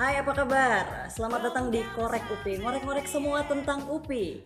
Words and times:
Hai 0.00 0.16
apa 0.16 0.32
kabar? 0.32 1.12
Selamat 1.12 1.52
datang 1.52 1.68
di 1.68 1.84
Korek 1.92 2.24
UPI 2.32 2.64
Ngorek-ngorek 2.64 3.04
semua 3.04 3.44
tentang 3.44 3.84
UPI 3.84 4.40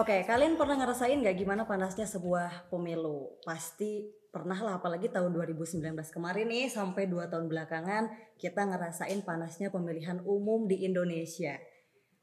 Oke, 0.00 0.24
kalian 0.24 0.56
pernah 0.56 0.80
ngerasain 0.80 1.20
gak 1.20 1.36
gimana 1.36 1.68
panasnya 1.68 2.08
sebuah 2.08 2.72
pemilu? 2.72 3.36
Pasti 3.44 4.08
pernah 4.32 4.56
lah, 4.56 4.80
apalagi 4.80 5.12
tahun 5.12 5.36
2019 5.36 5.84
kemarin 5.92 6.48
nih 6.48 6.72
Sampai 6.72 7.04
2 7.04 7.28
tahun 7.28 7.44
belakangan 7.44 8.08
kita 8.40 8.64
ngerasain 8.72 9.20
panasnya 9.20 9.68
pemilihan 9.68 10.24
umum 10.24 10.64
di 10.64 10.80
Indonesia. 10.80 11.60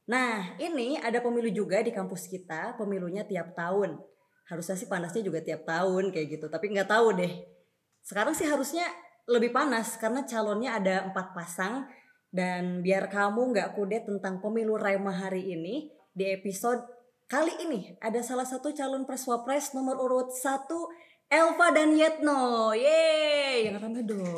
Nah, 0.10 0.58
ini 0.58 0.98
ada 0.98 1.22
pemilu 1.22 1.54
juga 1.54 1.86
di 1.86 1.94
kampus 1.94 2.26
kita, 2.26 2.74
pemilunya 2.74 3.22
tiap 3.30 3.54
tahun. 3.54 4.02
Harusnya 4.50 4.74
sih 4.74 4.90
panasnya 4.90 5.22
juga 5.22 5.46
tiap 5.46 5.62
tahun 5.70 6.10
kayak 6.10 6.42
gitu, 6.42 6.50
tapi 6.50 6.74
nggak 6.74 6.90
tahu 6.90 7.22
deh. 7.22 7.34
Sekarang 8.02 8.34
sih 8.34 8.50
harusnya 8.50 8.90
lebih 9.30 9.54
panas 9.54 9.94
karena 10.02 10.26
calonnya 10.26 10.82
ada 10.82 11.06
empat 11.06 11.38
pasang 11.38 11.86
dan 12.30 12.86
biar 12.86 13.10
kamu 13.10 13.54
nggak 13.54 13.74
kudet 13.78 14.04
tentang 14.06 14.40
pemilu 14.40 14.78
Rema 14.78 15.12
hari 15.12 15.54
ini 15.54 15.90
di 16.16 16.32
episode 16.32 16.86
kali 17.26 17.52
ini 17.66 17.98
ada 18.00 18.22
salah 18.22 18.46
satu 18.46 18.72
calon 18.72 19.04
preswapres 19.04 19.74
nomor 19.74 19.98
urut 19.98 20.30
satu 20.32 20.90
Elva 21.26 21.74
dan 21.74 21.98
Yetno, 21.98 22.70
yeay, 22.78 23.66
yang 23.66 23.82
rame 23.82 24.06
dong. 24.06 24.38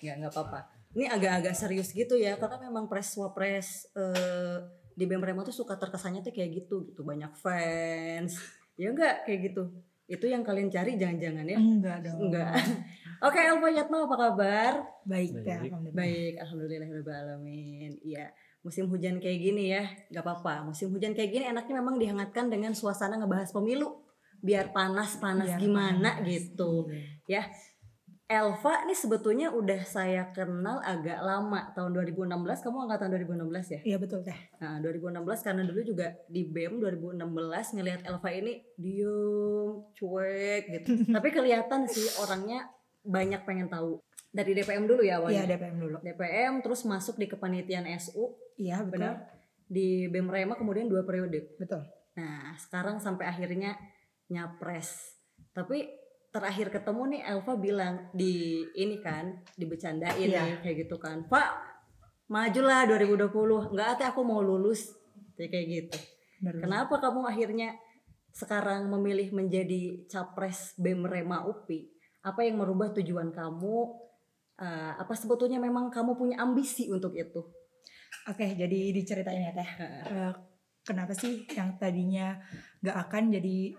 Nggak 0.00 0.14
nggak 0.24 0.32
apa-apa. 0.32 0.72
Ini 0.96 1.04
agak-agak 1.12 1.52
serius 1.52 1.92
gitu 1.92 2.16
ya, 2.16 2.40
karena 2.40 2.64
memang 2.64 2.88
preswapres 2.88 3.92
eh, 3.92 4.58
di 4.96 5.04
BEM 5.04 5.20
Rema 5.20 5.44
tuh 5.44 5.52
suka 5.52 5.76
terkesannya 5.76 6.24
tuh 6.24 6.32
kayak 6.32 6.64
gitu, 6.64 6.88
gitu 6.88 7.04
banyak 7.04 7.28
fans, 7.36 8.40
ya 8.80 8.88
enggak 8.90 9.28
kayak 9.28 9.52
gitu. 9.52 9.68
Itu 10.08 10.26
yang 10.26 10.42
kalian 10.42 10.72
cari 10.72 10.96
jangan-jangan 10.96 11.44
ya? 11.44 11.58
Enggak 11.60 11.96
dong. 12.08 12.18
Enggak. 12.26 12.52
Oke, 13.20 13.36
Elva 13.36 13.68
Yatno 13.68 14.08
apa 14.08 14.16
kabar? 14.16 14.72
Baik, 15.04 15.44
ya, 15.44 15.60
Baik. 15.60 15.68
alhamdulillah. 15.68 15.96
Baik, 16.00 16.34
alhamdulillahirobbilalamin. 16.40 17.92
Iya, 18.00 18.26
musim 18.64 18.88
hujan 18.88 19.20
kayak 19.20 19.38
gini 19.44 19.64
ya, 19.76 19.84
nggak 20.08 20.24
apa-apa. 20.24 20.64
Musim 20.64 20.88
hujan 20.88 21.12
kayak 21.12 21.28
gini 21.28 21.44
enaknya 21.44 21.84
memang 21.84 22.00
dihangatkan 22.00 22.48
dengan 22.48 22.72
suasana 22.72 23.20
ngebahas 23.20 23.52
pemilu, 23.52 24.00
biar 24.40 24.72
panas-panas 24.72 25.52
Biar 25.52 25.60
gimana 25.60 26.16
panas. 26.16 26.32
gitu. 26.32 26.88
Iya. 27.28 27.44
Ya, 27.44 27.52
Elva 28.30 28.86
nih 28.86 28.94
sebetulnya 28.94 29.50
udah 29.50 29.82
saya 29.82 30.30
kenal 30.30 30.78
agak 30.80 31.18
lama 31.20 31.74
tahun 31.74 31.92
2016. 31.98 32.62
Kamu 32.62 32.86
angkatan 32.86 33.10
2016 33.10 33.74
ya? 33.74 33.80
Iya 33.84 33.96
betul 33.98 34.22
teh. 34.22 34.38
Nah, 34.62 34.78
2016 34.78 35.42
karena 35.42 35.66
dulu 35.66 35.82
juga 35.82 36.14
di 36.30 36.46
BEM 36.46 36.78
2016 36.78 37.26
ngelihat 37.74 38.00
Elva 38.06 38.30
ini 38.30 38.62
diem, 38.78 39.82
cuek 39.92 40.62
gitu. 40.72 40.88
Tapi 41.18 41.28
kelihatan 41.34 41.90
sih 41.90 42.06
orangnya 42.22 42.70
banyak 43.02 43.42
pengen 43.44 43.68
tahu. 43.68 44.00
Dari 44.30 44.54
DPM 44.54 44.86
dulu 44.86 45.02
ya 45.02 45.16
Iya 45.16 45.16
awalnya. 45.18 45.44
DPM 45.50 45.76
dulu. 45.80 45.96
DPM 46.00 46.52
terus 46.62 46.86
masuk 46.86 47.18
di 47.18 47.26
kepanitiaan 47.26 47.86
SU, 47.98 48.30
Iya 48.56 48.86
betul. 48.86 48.92
benar? 49.02 49.14
Di 49.66 50.06
BEM 50.06 50.28
Rema 50.30 50.54
kemudian 50.54 50.86
dua 50.86 51.02
periode. 51.02 51.54
Betul. 51.58 51.82
Nah, 52.14 52.54
sekarang 52.58 52.98
sampai 53.02 53.26
akhirnya 53.26 53.74
nyapres. 54.30 55.18
Tapi 55.50 55.86
terakhir 56.30 56.70
ketemu 56.70 57.02
nih 57.10 57.22
Elva 57.26 57.54
bilang 57.58 57.94
di 58.14 58.62
ini 58.78 59.02
kan 59.02 59.42
dibecandain 59.58 60.14
Iya. 60.30 60.42
nih, 60.46 60.56
kayak 60.62 60.76
gitu 60.86 60.96
kan. 61.02 61.26
Pak, 61.26 61.50
majulah 62.30 62.86
2020. 62.86 63.74
Enggak 63.74 63.98
teh 63.98 64.06
aku 64.06 64.22
mau 64.22 64.38
lulus. 64.38 64.94
Kayak 65.34 65.50
kayak 65.50 65.66
gitu. 65.66 65.98
Benar. 66.42 66.62
Kenapa 66.62 66.94
kamu 67.02 67.20
akhirnya 67.26 67.68
sekarang 68.30 68.86
memilih 68.86 69.34
menjadi 69.34 70.06
capres 70.06 70.78
BEM 70.78 71.02
Rema 71.02 71.42
UPI? 71.46 71.90
Apa 72.20 72.44
yang 72.44 72.60
merubah 72.60 72.92
tujuan 72.92 73.32
kamu? 73.32 73.76
Eh, 74.60 74.92
apa 75.00 75.16
sebetulnya 75.16 75.56
memang 75.56 75.88
kamu 75.88 76.20
punya 76.20 76.36
ambisi 76.40 76.92
untuk 76.92 77.16
itu? 77.16 77.40
Oke, 78.28 78.52
jadi 78.52 78.92
diceritain 78.92 79.40
ya 79.40 79.52
teh. 79.56 79.70
Eh, 79.80 80.32
kenapa 80.84 81.16
sih 81.16 81.48
yang 81.56 81.80
tadinya 81.80 82.36
gak 82.84 83.08
akan 83.08 83.32
jadi 83.32 83.72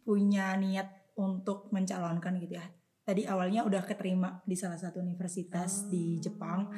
punya 0.00 0.56
niat 0.56 1.12
untuk 1.20 1.68
mencalonkan 1.68 2.40
gitu 2.40 2.56
ya? 2.56 2.64
Tadi 3.04 3.26
awalnya 3.26 3.66
udah 3.66 3.82
keterima 3.84 4.40
di 4.46 4.56
salah 4.56 4.78
satu 4.78 5.02
universitas 5.02 5.90
di 5.90 6.16
Jepang 6.22 6.70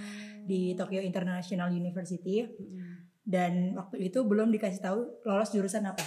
di 0.42 0.72
Tokyo 0.74 0.98
International 0.98 1.70
University 1.70 2.42
dan 3.22 3.78
waktu 3.78 4.10
itu 4.10 4.26
belum 4.26 4.50
dikasih 4.50 4.82
tahu 4.82 5.22
lolos 5.22 5.54
jurusan 5.54 5.86
apa. 5.86 6.02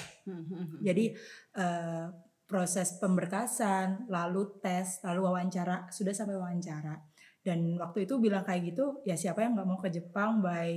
Jadi 0.83 1.15
eh, 1.55 2.05
proses 2.45 3.01
pemberkasan, 3.01 4.05
lalu 4.07 4.61
tes, 4.61 5.01
lalu 5.01 5.25
wawancara, 5.25 5.89
sudah 5.89 6.13
sampai 6.13 6.37
wawancara. 6.37 7.01
Dan 7.41 7.77
waktu 7.77 8.09
itu 8.09 8.17
bilang 8.17 8.41
kayak 8.41 8.73
gitu, 8.73 9.01
ya 9.05 9.13
siapa 9.13 9.45
yang 9.45 9.53
nggak 9.53 9.67
mau 9.69 9.77
ke 9.77 9.89
Jepang 9.89 10.41
by 10.41 10.69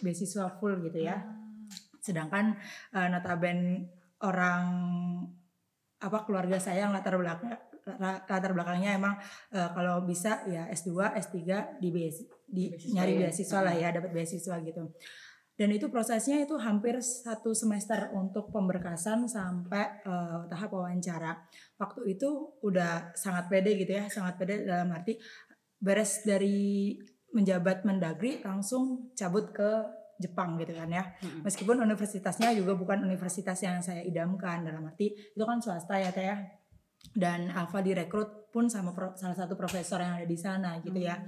beasiswa 0.00 0.48
full 0.56 0.80
gitu 0.84 1.04
ya. 1.04 1.20
Sedangkan 2.00 2.56
eh, 2.92 3.08
notaben 3.08 3.88
orang 4.24 4.64
apa 6.00 6.18
keluarga 6.28 6.60
saya 6.60 6.84
yang 6.84 6.92
latar 6.92 7.16
belakang 7.16 7.56
latar 8.00 8.56
belakangnya 8.56 8.96
emang 8.96 9.14
eh, 9.52 9.68
kalau 9.76 10.00
bisa 10.08 10.44
ya 10.48 10.64
S2, 10.72 11.12
S3 11.20 11.36
di 11.80 11.88
beas- 11.92 12.24
di 12.48 12.72
Beasiswa 12.72 12.94
nyari 12.96 13.12
ya. 13.12 13.18
beasiswa 13.28 13.58
lah 13.60 13.74
ya, 13.76 13.88
dapat 13.92 14.10
beasiswa 14.12 14.56
gitu. 14.64 14.82
Dan 15.54 15.70
itu 15.70 15.86
prosesnya 15.86 16.42
itu 16.42 16.58
hampir 16.58 16.98
satu 16.98 17.54
semester 17.54 18.10
untuk 18.10 18.50
pemberkasan 18.50 19.30
sampai 19.30 20.02
eh, 20.02 20.40
tahap 20.50 20.70
wawancara. 20.74 21.46
Waktu 21.78 22.18
itu 22.18 22.58
udah 22.62 23.14
sangat 23.14 23.46
pede 23.46 23.78
gitu 23.78 23.94
ya, 23.94 24.10
sangat 24.10 24.34
pede 24.34 24.66
dalam 24.66 24.90
arti 24.90 25.14
beres 25.78 26.26
dari 26.26 26.98
menjabat 27.34 27.82
Mendagri 27.86 28.42
langsung 28.42 29.10
cabut 29.14 29.50
ke 29.50 29.70
Jepang 30.18 30.54
gitu 30.62 30.74
kan 30.74 30.86
ya. 30.90 31.02
Meskipun 31.42 31.82
universitasnya 31.82 32.54
juga 32.54 32.78
bukan 32.78 33.02
universitas 33.02 33.58
yang 33.62 33.82
saya 33.82 34.02
idamkan 34.02 34.62
dalam 34.62 34.86
arti 34.86 35.10
itu 35.10 35.42
kan 35.42 35.58
swasta 35.58 35.98
ya 35.98 36.10
teh 36.14 36.22
ya. 36.22 36.38
Dan 37.14 37.50
Alfa 37.52 37.82
direkrut 37.82 38.48
pun 38.54 38.70
sama 38.70 38.94
pro- 38.94 39.18
salah 39.18 39.34
satu 39.34 39.58
profesor 39.58 39.98
yang 39.98 40.14
ada 40.18 40.26
di 40.26 40.38
sana 40.38 40.78
gitu 40.80 40.98
ya. 40.98 41.18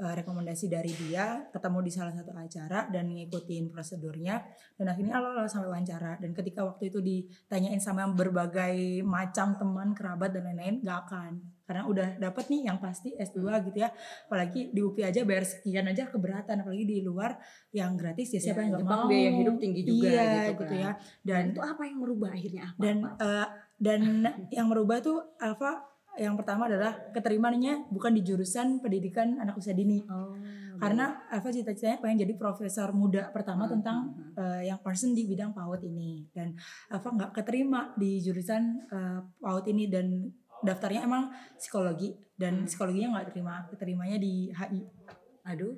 Eh, 0.00 0.14
rekomendasi 0.16 0.72
dari 0.72 0.96
dia 0.96 1.44
ketemu 1.52 1.84
di 1.84 1.92
salah 1.92 2.16
satu 2.16 2.32
acara 2.32 2.88
dan 2.88 3.12
ngikutin 3.12 3.68
prosedurnya. 3.68 4.40
Dan 4.72 4.88
akhirnya 4.88 5.20
lolos 5.20 5.52
sampai 5.52 5.68
wawancara. 5.68 6.16
Dan 6.16 6.32
ketika 6.32 6.64
waktu 6.64 6.88
itu 6.88 7.04
ditanyain 7.04 7.76
sama 7.84 8.08
berbagai 8.08 9.04
macam 9.04 9.60
teman 9.60 9.92
kerabat 9.92 10.32
dan 10.32 10.48
lain-lain 10.48 10.80
gak 10.80 11.04
akan. 11.04 11.32
Karena 11.68 11.84
udah 11.84 12.08
dapet 12.16 12.48
nih 12.48 12.72
yang 12.72 12.80
pasti 12.80 13.12
S2 13.12 13.44
gitu 13.68 13.84
ya. 13.84 13.92
Apalagi 14.24 14.72
di 14.72 14.80
UPI 14.80 15.12
aja 15.12 15.20
bayar 15.20 15.44
sekian 15.44 15.84
aja 15.84 16.08
keberatan. 16.08 16.64
Apalagi 16.64 16.88
di 16.88 17.04
luar 17.04 17.36
yang 17.68 17.92
gratis 18.00 18.32
ya 18.32 18.40
siapa 18.40 18.64
Ya, 18.64 18.72
yang 18.72 18.80
gak 18.80 18.88
mau. 18.88 19.04
biaya 19.04 19.30
hidup 19.36 19.56
tinggi 19.60 19.84
juga 19.84 20.08
iya, 20.08 20.48
gitu 20.48 20.64
kan. 20.64 20.80
ya. 20.80 20.90
Dan 21.20 21.36
dan 21.44 21.44
itu 21.52 21.60
apa 21.60 21.82
yang 21.84 21.98
merubah 22.00 22.30
akhirnya? 22.32 22.64
Apa? 22.72 22.80
dan 22.80 22.96
apa? 23.04 23.20
eh, 23.20 23.48
dan 23.76 24.00
yang 24.56 24.66
merubah 24.72 25.04
tuh 25.04 25.20
Alfa 25.36 25.89
yang 26.20 26.36
pertama 26.36 26.68
adalah 26.68 26.92
keterimanya 27.16 27.80
bukan 27.88 28.12
di 28.12 28.20
jurusan 28.20 28.84
pendidikan 28.84 29.40
anak 29.40 29.56
usia 29.56 29.72
dini. 29.72 30.04
Oh, 30.04 30.36
karena 30.76 31.24
Alfa 31.32 31.48
cita-citanya 31.48 32.00
pengen 32.00 32.28
jadi 32.28 32.36
profesor 32.36 32.92
muda 32.92 33.32
pertama 33.32 33.64
Hmm, 33.64 33.80
tentang 33.80 33.98
hmm, 34.12 34.36
eh, 34.36 34.62
yang 34.68 34.78
concern 34.84 35.16
di 35.16 35.24
bidang 35.24 35.56
PAUD 35.56 35.80
ini. 35.88 36.28
Dan 36.32 36.52
Alfa 36.92 37.08
nggak 37.08 37.32
keterima 37.40 37.96
di 37.96 38.20
jurusan 38.20 38.62
eh, 38.88 39.20
PAUD 39.40 39.64
ini 39.72 39.88
dan 39.88 40.28
daftarnya 40.60 41.08
emang 41.08 41.32
psikologi. 41.56 42.12
Dan 42.36 42.64
Hmm. 42.64 42.66
psikologinya 42.68 43.16
nggak 43.16 43.32
terima 43.32 43.64
keterimanya 43.72 44.16
di 44.20 44.52
HI 44.52 44.80
aduh, 45.40 45.72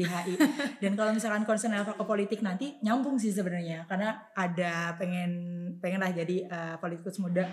di 0.00 0.04
HI 0.04 0.34
dan 0.78 0.92
kalau 0.94 1.12
misalkan 1.12 1.44
concern 1.44 1.72
Alfa 1.72 1.92
ke 1.92 2.02
politik 2.02 2.40
nanti 2.40 2.80
nyambung 2.80 3.14
sih 3.14 3.28
sebenarnya 3.28 3.84
karena 3.84 4.16
ada 4.32 4.96
pengen 4.96 5.30
pengen 5.76 6.00
lah 6.00 6.08
jadi 6.10 6.36
eh, 6.42 6.74
politikus 6.76 7.20
muda 7.20 7.44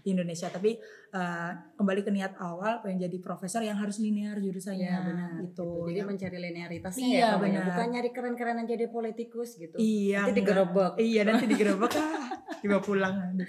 di 0.00 0.16
Indonesia 0.16 0.48
tapi 0.48 0.80
eh, 1.12 1.50
kembali 1.76 2.00
ke 2.00 2.08
niat 2.08 2.40
awal 2.40 2.80
pengen 2.80 3.04
jadi 3.04 3.20
profesor 3.20 3.60
yang 3.60 3.76
harus 3.76 4.00
linear 4.00 4.40
jurusannya 4.40 4.80
Iya 4.80 5.04
benar. 5.04 5.30
gitu 5.44 5.84
Jadi 5.84 5.98
Ya. 5.98 6.04
mencari 6.08 6.36
linearitasnya 6.40 7.04
Iya, 7.04 7.12
ya, 7.12 7.28
ya. 7.28 7.36
benar. 7.36 7.64
bukan 7.68 7.86
nyari 7.92 8.10
keren-kerenan 8.10 8.64
jadi 8.64 8.86
politikus 8.88 9.60
gitu. 9.60 9.76
iya 9.76 10.24
Nanti 10.24 10.40
digerebek. 10.40 10.92
iya 10.98 11.22
nanti 11.28 11.44
digerebek 11.44 11.92
ah 11.94 12.32
tiba 12.58 12.80
pulang 12.80 13.12
nanti. 13.14 13.44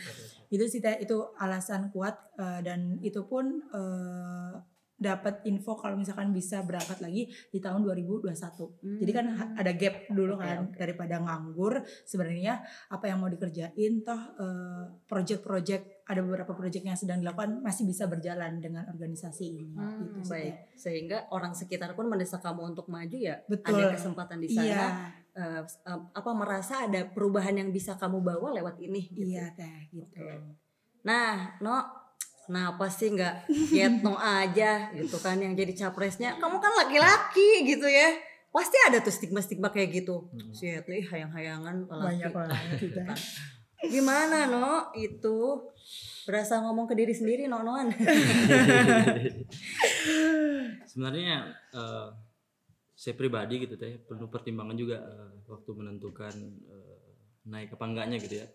itu 0.49 0.65
sih 0.65 0.81
itu 0.81 1.17
alasan 1.39 1.87
kuat 1.87 2.19
eh, 2.35 2.59
dan 2.61 2.99
itu 2.99 3.23
pun 3.23 3.63
eh, 3.71 4.53
dapat 4.99 5.47
info 5.47 5.79
kalau 5.79 5.95
misalkan 5.95 6.35
bisa 6.35 6.59
berangkat 6.61 6.99
lagi 6.99 7.31
di 7.49 7.59
tahun 7.63 7.87
2021 7.87 8.35
jadi 8.99 9.11
kan 9.15 9.25
ada 9.55 9.71
gap 9.71 9.95
dulu 10.11 10.35
kan 10.35 10.67
oke. 10.67 10.75
daripada 10.75 11.23
nganggur 11.23 11.79
sebenarnya 12.03 12.59
apa 12.91 13.07
yang 13.07 13.23
mau 13.23 13.31
dikerjain 13.31 14.03
toh 14.03 14.21
eh, 14.35 14.83
project-project 15.07 15.99
ada 16.09 16.25
beberapa 16.25 16.57
project 16.57 16.83
yang 16.83 16.97
sedang 16.97 17.21
dilakukan 17.21 17.61
masih 17.61 17.85
bisa 17.85 18.09
berjalan 18.09 18.57
dengan 18.57 18.83
organisasi 18.89 19.45
ini 19.45 19.65
Hmm, 19.77 20.19
gitu 20.19 20.33
baik. 20.33 20.73
Sehingga 20.73 21.29
orang 21.29 21.53
sekitar 21.53 21.93
pun 21.93 22.09
mendesak 22.09 22.41
kamu 22.41 22.73
untuk 22.73 22.89
maju 22.89 23.13
ya. 23.13 23.37
Betul. 23.45 23.77
Ada 23.77 23.93
kesempatan 23.95 24.37
di 24.41 24.49
sana. 24.49 24.65
Iya, 24.65 24.85
eh, 25.37 25.61
eh, 25.63 25.99
apa 26.11 26.31
merasa 26.33 26.89
ada 26.89 27.05
perubahan 27.05 27.55
yang 27.61 27.69
bisa 27.69 27.93
kamu 27.95 28.19
bawa 28.25 28.49
lewat 28.57 28.81
ini 28.81 29.05
gitu. 29.13 29.29
iya 29.29 29.53
teh 29.53 29.87
gitu. 29.93 30.17
Oke. 30.17 30.57
Nah, 31.05 31.55
No, 31.63 31.79
kenapa 32.49 32.89
sih 32.89 33.13
nggak 33.13 33.45
Yetno 33.77 34.17
aja 34.17 34.89
gitu 34.97 35.21
kan 35.21 35.37
yang 35.37 35.53
jadi 35.53 35.85
capresnya? 35.85 36.41
Kamu 36.41 36.57
kan 36.57 36.73
laki-laki 36.81 37.69
gitu 37.69 37.85
ya. 37.85 38.17
Pasti 38.49 38.73
ada 38.89 39.05
tuh 39.05 39.13
stigma-stigma 39.13 39.69
kayak 39.69 40.01
gitu. 40.01 40.25
Hmm. 40.33 40.49
si 40.49 40.73
Yetno 40.73 40.97
ih 40.97 41.05
hayang-hayangan 41.05 41.85
laki. 41.85 42.05
Banyak 42.09 42.31
banget 42.33 42.57
gitu 42.81 42.99
kan. 43.05 43.17
gimana 43.79 44.49
no? 44.49 44.89
Itu 44.97 45.69
berasa 46.25 46.57
ngomong 46.65 46.89
ke 46.89 46.97
diri 46.97 47.13
sendiri 47.13 47.45
no 47.45 47.61
noan? 47.61 47.93
Sebenarnya 50.89 51.53
eh, 51.53 52.07
saya 52.97 53.13
pribadi 53.13 53.61
gitu 53.61 53.77
teh 53.77 54.01
perlu 54.01 54.25
pertimbangan 54.25 54.73
juga 54.73 55.05
eh, 55.05 55.37
waktu 55.45 55.69
menentukan 55.77 56.33
eh, 56.65 57.13
naik 57.45 57.77
apa 57.77 57.85
enggaknya 57.85 58.17
gitu 58.17 58.41
ya. 58.41 58.49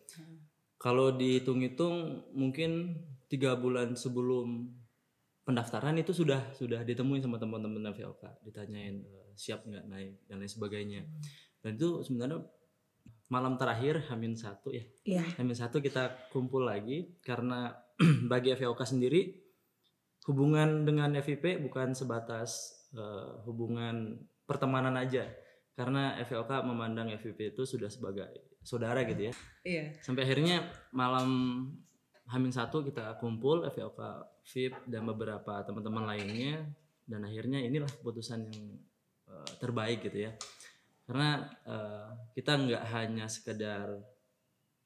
Kalau 0.76 1.14
dihitung-hitung 1.16 2.28
mungkin 2.36 3.00
tiga 3.30 3.56
bulan 3.56 3.96
sebelum 3.96 4.68
pendaftaran 5.44 5.96
itu 6.00 6.12
sudah 6.16 6.52
sudah 6.56 6.80
ditemuin 6.84 7.20
sama 7.24 7.36
teman-teman 7.36 7.92
FVOK, 7.92 8.44
ditanyain 8.44 9.04
eh, 9.04 9.32
siap 9.36 9.64
nggak 9.68 9.86
naik? 9.88 10.12
dan 10.28 10.40
lain 10.40 10.50
sebagainya. 10.50 11.00
Dan 11.60 11.76
itu 11.76 12.00
sebenarnya 12.04 12.44
malam 13.28 13.56
terakhir 13.56 14.04
Hamin 14.08 14.36
satu 14.36 14.72
ya. 14.72 14.84
Iya. 15.04 15.24
Hamin 15.40 15.56
satu 15.56 15.80
kita 15.80 16.30
kumpul 16.32 16.64
lagi 16.68 17.16
karena 17.24 17.76
bagi 18.32 18.52
FVOK 18.56 18.80
sendiri 18.84 19.44
hubungan 20.24 20.88
dengan 20.88 21.12
FIP 21.20 21.60
bukan 21.60 21.92
sebatas 21.92 22.72
eh, 22.96 23.30
hubungan 23.44 24.20
pertemanan 24.48 24.96
aja. 24.96 25.28
Karena 25.74 26.14
FVOK 26.22 26.64
memandang 26.64 27.10
FIP 27.18 27.52
itu 27.52 27.66
sudah 27.66 27.90
sebagai 27.90 28.53
saudara 28.64 29.04
gitu 29.04 29.30
ya. 29.30 29.34
Iya. 29.62 29.84
Sampai 30.00 30.24
akhirnya 30.24 30.64
malam 30.90 31.28
Hamin 32.24 32.50
satu 32.50 32.80
kita 32.80 33.20
kumpul 33.20 33.68
FVOK 33.68 34.00
VIP 34.48 34.88
dan 34.88 35.04
beberapa 35.04 35.60
teman-teman 35.62 36.08
lainnya. 36.08 36.64
Dan 37.04 37.28
akhirnya 37.28 37.60
inilah 37.60 37.86
keputusan 38.00 38.48
yang 38.48 38.66
eh, 39.28 39.52
terbaik 39.60 40.08
gitu 40.08 40.24
ya. 40.26 40.32
Karena 41.04 41.44
eh, 41.68 42.08
kita 42.32 42.56
nggak 42.56 42.84
hanya 42.96 43.28
sekedar 43.28 44.00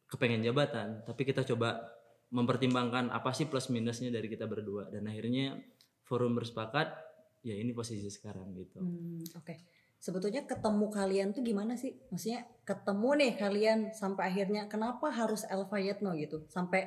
kepengen 0.08 0.40
jabatan 0.40 1.04
tapi 1.04 1.28
kita 1.28 1.44
coba 1.44 1.84
mempertimbangkan 2.32 3.12
apa 3.12 3.30
sih 3.36 3.46
plus 3.46 3.70
minusnya 3.70 4.10
dari 4.10 4.26
kita 4.26 4.50
berdua. 4.50 4.90
Dan 4.90 5.06
akhirnya 5.06 5.54
forum 6.02 6.34
bersepakat 6.34 6.90
ya 7.46 7.54
ini 7.54 7.70
posisi 7.70 8.10
sekarang 8.10 8.50
gitu. 8.58 8.82
Hmm, 8.82 9.22
oke 9.38 9.77
sebetulnya 9.98 10.42
ketemu 10.42 10.86
kalian 10.88 11.28
tuh 11.30 11.42
gimana 11.42 11.74
sih 11.74 11.90
maksudnya 12.08 12.46
ketemu 12.62 13.08
nih 13.16 13.32
kalian 13.34 13.78
sampai 13.92 14.28
akhirnya 14.28 14.66
kenapa 14.66 15.10
harus 15.10 15.42
Elva 15.44 15.76
Yetno 15.76 16.14
gitu 16.14 16.46
sampai 16.46 16.86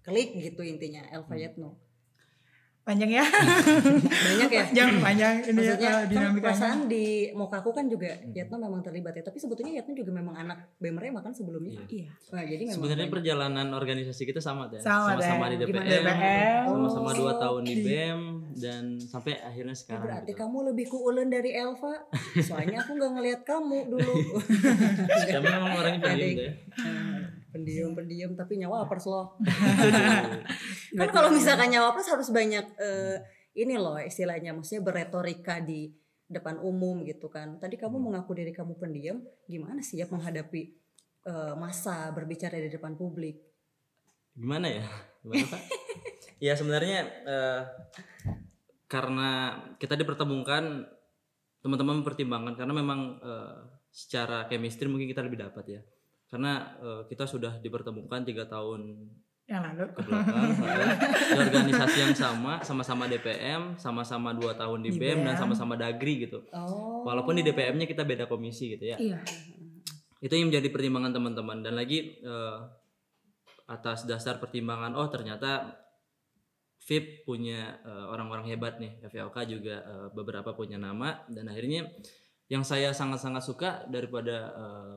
klik 0.00 0.36
gitu 0.36 0.60
intinya 0.62 1.00
Elva 1.08 1.30
Hmm. 1.30 1.40
Yetno 1.40 1.70
panjang 2.82 3.14
ya 3.14 3.22
banyak 3.22 4.50
ya 4.50 4.64
jangan 4.74 4.96
panjang 5.00 5.34
ini 5.40 5.54
maksudnya 5.54 5.86
ya, 5.86 5.94
kan 5.94 6.10
dinamikanya 6.10 6.42
perasaan 6.44 6.80
di 6.84 7.04
Mokaku 7.32 7.70
kan 7.70 7.86
juga 7.86 8.10
Hmm. 8.12 8.34
Yatno 8.34 8.56
memang 8.58 8.82
terlibat 8.82 9.14
ya 9.14 9.22
tapi 9.22 9.38
sebetulnya 9.38 9.72
Yatno 9.72 9.94
juga 9.94 10.10
memang 10.10 10.34
anak 10.36 10.74
BEM 10.76 10.98
Rema 10.98 11.22
kan 11.22 11.30
sebelumnya 11.30 11.78
Iya. 11.80 11.86
iya 11.88 12.10
Wah, 12.28 12.42
jadi 12.42 12.58
memang 12.60 12.74
Sebenarnya 12.76 13.00
banyak. 13.00 13.14
perjalanan 13.14 13.66
organisasi 13.70 14.22
kita 14.24 14.42
sama 14.42 14.66
ya. 14.68 14.82
Sama, 14.82 15.14
sama 15.16 15.46
Teh. 15.46 15.54
di 15.54 15.56
DPM, 15.62 15.78
DPM? 15.78 16.62
sama-sama 16.68 17.08
Oh. 17.08 17.14
dua 17.16 17.32
tahun 17.38 17.62
di 17.62 17.74
BEM 17.80 18.20
dan 18.54 18.84
sampai 18.98 19.36
akhirnya 19.36 19.72
Ya, 19.72 19.78
sekarang. 19.78 20.04
berarti 20.04 20.30
gitu. 20.30 20.40
kamu 20.40 20.58
lebih 20.68 20.86
kuulen 20.86 21.28
dari 21.28 21.50
Elva 21.52 21.94
soalnya 22.38 22.80
aku 22.80 22.94
nggak 22.94 23.12
ngelihat 23.12 23.40
kamu 23.42 23.78
dulu 23.88 24.14
Kami 25.30 25.42
memang 25.42 25.72
orangnya 25.74 26.00
pendiam 26.02 26.36
ya. 26.38 26.52
pendiam 27.48 27.90
pendiam 27.92 28.30
tapi 28.32 28.52
nyawa 28.56 28.84
apers 28.84 29.04
loh 29.04 29.36
kan 30.98 31.08
kalau 31.08 31.28
misalkan 31.28 31.68
nyawa 31.68 31.90
apers 31.90 32.08
harus 32.08 32.28
banyak 32.28 32.64
eh, 32.76 33.16
ini 33.54 33.76
loh 33.76 33.96
istilahnya 33.96 34.52
maksudnya 34.52 34.82
berretorika 34.82 35.60
di 35.60 35.92
depan 36.24 36.56
umum 36.58 37.02
gitu 37.02 37.28
kan 37.28 37.56
tadi 37.56 37.76
kamu 37.76 37.92
Hmm. 37.94 38.04
mengaku 38.08 38.32
diri 38.32 38.50
kamu 38.50 38.76
pendiam 38.76 39.20
gimana 39.44 39.80
sih 39.80 39.96
ya 39.96 40.06
menghadapi 40.06 40.62
eh, 41.22 41.54
masa 41.54 42.08
berbicara 42.10 42.56
di 42.56 42.68
depan 42.68 42.94
publik 42.94 43.36
Gimana 44.32 44.64
ya? 44.64 44.88
Gimana 45.20 45.44
Pak? 45.44 45.60
ya 46.42 46.58
sebenarnya 46.58 47.06
eh, 47.22 47.62
karena 48.90 49.54
kita 49.78 49.94
dipertemukan 49.94 50.82
teman-teman 51.62 52.02
mempertimbangkan 52.02 52.58
karena 52.58 52.74
memang 52.74 53.22
eh, 53.22 53.58
secara 53.94 54.50
chemistry 54.50 54.90
mungkin 54.90 55.06
kita 55.06 55.22
lebih 55.22 55.38
dapat 55.38 55.78
ya. 55.78 55.80
Karena 56.26 56.74
eh, 56.82 57.02
kita 57.06 57.30
sudah 57.30 57.62
dipertemukan 57.62 58.26
tiga 58.26 58.50
tahun 58.50 59.06
yang 59.46 59.62
lalu 59.62 59.84
ke 59.90 60.00
belakang 60.06 60.54
ya. 60.64 60.86
di 60.94 61.34
organisasi 61.34 61.98
yang 61.98 62.14
sama 62.14 62.62
sama-sama 62.62 63.04
DPM 63.10 63.74
sama-sama 63.74 64.30
dua 64.30 64.54
tahun 64.54 64.86
di, 64.86 64.94
Di 64.94 65.02
BEM 65.02 65.26
dan 65.26 65.34
BEM. 65.34 65.40
sama-sama 65.44 65.74
Dagri 65.74 66.24
gitu 66.24 66.46
oh 66.54 67.02
walaupun 67.02 67.34
di 67.34 67.42
DPM-nya 67.42 67.90
kita 67.90 68.06
beda 68.06 68.30
komisi 68.30 68.78
gitu 68.78 68.94
ya 68.94 68.96
iya 69.02 69.18
itu 70.22 70.30
yang 70.30 70.48
menjadi 70.54 70.70
pertimbangan 70.70 71.10
teman-teman 71.10 71.58
dan 71.66 71.74
lagi 71.74 72.22
eh, 72.22 72.58
atas 73.66 74.06
dasar 74.06 74.38
pertimbangan 74.38 74.94
oh 74.94 75.10
ternyata 75.10 75.74
VIP 76.82 77.22
punya 77.22 77.78
eh, 77.86 78.06
orang-orang 78.10 78.50
hebat 78.50 78.82
nih. 78.82 78.98
FVOK 79.06 79.36
juga 79.46 79.76
eh, 79.82 80.08
beberapa 80.10 80.50
punya 80.54 80.76
nama. 80.76 81.22
Dan 81.30 81.46
akhirnya 81.46 81.86
yang 82.50 82.66
saya 82.66 82.90
sangat-sangat 82.90 83.42
suka 83.42 83.70
daripada 83.86 84.36
eh, 84.52 84.94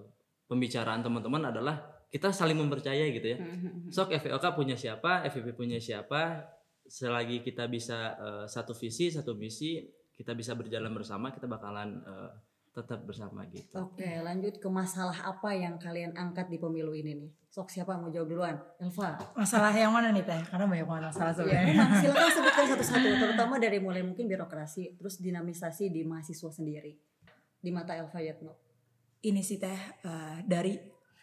pembicaraan 0.50 1.06
teman-teman 1.06 1.54
adalah 1.54 1.96
kita 2.10 2.32
saling 2.32 2.58
mempercayai 2.58 3.12
gitu 3.12 3.28
ya. 3.36 3.38
Hmm, 3.38 3.92
Sok 3.92 4.16
FVOK 4.16 4.46
punya 4.56 4.80
siapa, 4.80 5.26
FVP 5.30 5.52
punya 5.52 5.78
siapa. 5.82 6.48
Selagi 6.86 7.42
kita 7.42 7.66
bisa 7.70 8.18
eh, 8.18 8.46
satu 8.50 8.74
visi, 8.78 9.10
satu 9.10 9.34
misi, 9.38 9.84
kita 10.16 10.32
bisa 10.32 10.56
berjalan 10.56 10.94
bersama, 10.96 11.34
kita 11.34 11.46
bakalan 11.50 12.02
eh, 12.02 12.32
tetap 12.76 13.08
bersama 13.08 13.48
gitu. 13.48 13.80
Oke, 13.80 14.20
lanjut 14.20 14.60
ke 14.60 14.68
masalah 14.68 15.16
apa 15.24 15.56
yang 15.56 15.80
kalian 15.80 16.12
angkat 16.12 16.52
di 16.52 16.60
pemilu 16.60 16.92
ini 16.92 17.16
nih. 17.16 17.32
Sok 17.48 17.72
siapa 17.72 17.96
mau 17.96 18.12
jawab 18.12 18.28
duluan? 18.28 18.56
Elva. 18.84 19.16
masalah 19.32 19.72
yang 19.72 19.96
mana 19.96 20.12
nih 20.12 20.28
teh 20.28 20.44
karena 20.52 20.68
banyak 20.68 20.84
banget 20.84 21.04
masalah 21.16 21.32
Ya, 21.32 21.40
sebenarnya 21.40 21.72
memang 21.72 21.92
silakan 22.04 22.32
sebutkan 22.36 22.66
satu-satu, 22.76 23.10
terutama 23.16 23.56
dari 23.64 23.80
mulai 23.80 24.04
mungkin 24.04 24.28
birokrasi, 24.28 25.00
terus 25.00 25.24
dinamisasi 25.24 25.88
di 25.88 26.04
mahasiswa 26.04 26.52
sendiri. 26.52 27.00
Di 27.64 27.72
mata 27.72 27.96
Elva 27.96 28.20
Yatno. 28.20 28.54
ini 29.26 29.42
sih 29.42 29.58
teh 29.58 29.74
eh, 30.06 30.38
dari 30.46 30.78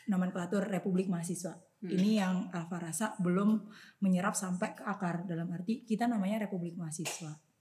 nomenklatur 0.09 0.66
Republik 0.66 1.06
Mahasiswa. 1.06 1.54
Hmm. 1.54 1.90
Ini 1.92 2.11
yang 2.18 2.35
Alfa 2.50 2.78
rasa 2.80 3.06
belum 3.21 3.62
menyerap 4.02 4.35
sampai 4.35 4.75
ke 4.75 4.82
akar 4.82 5.28
dalam 5.28 5.52
arti 5.54 5.87
kita 5.87 6.11
namanya 6.11 6.49
Republik 6.49 6.75
Mahasiswa. 6.75 7.51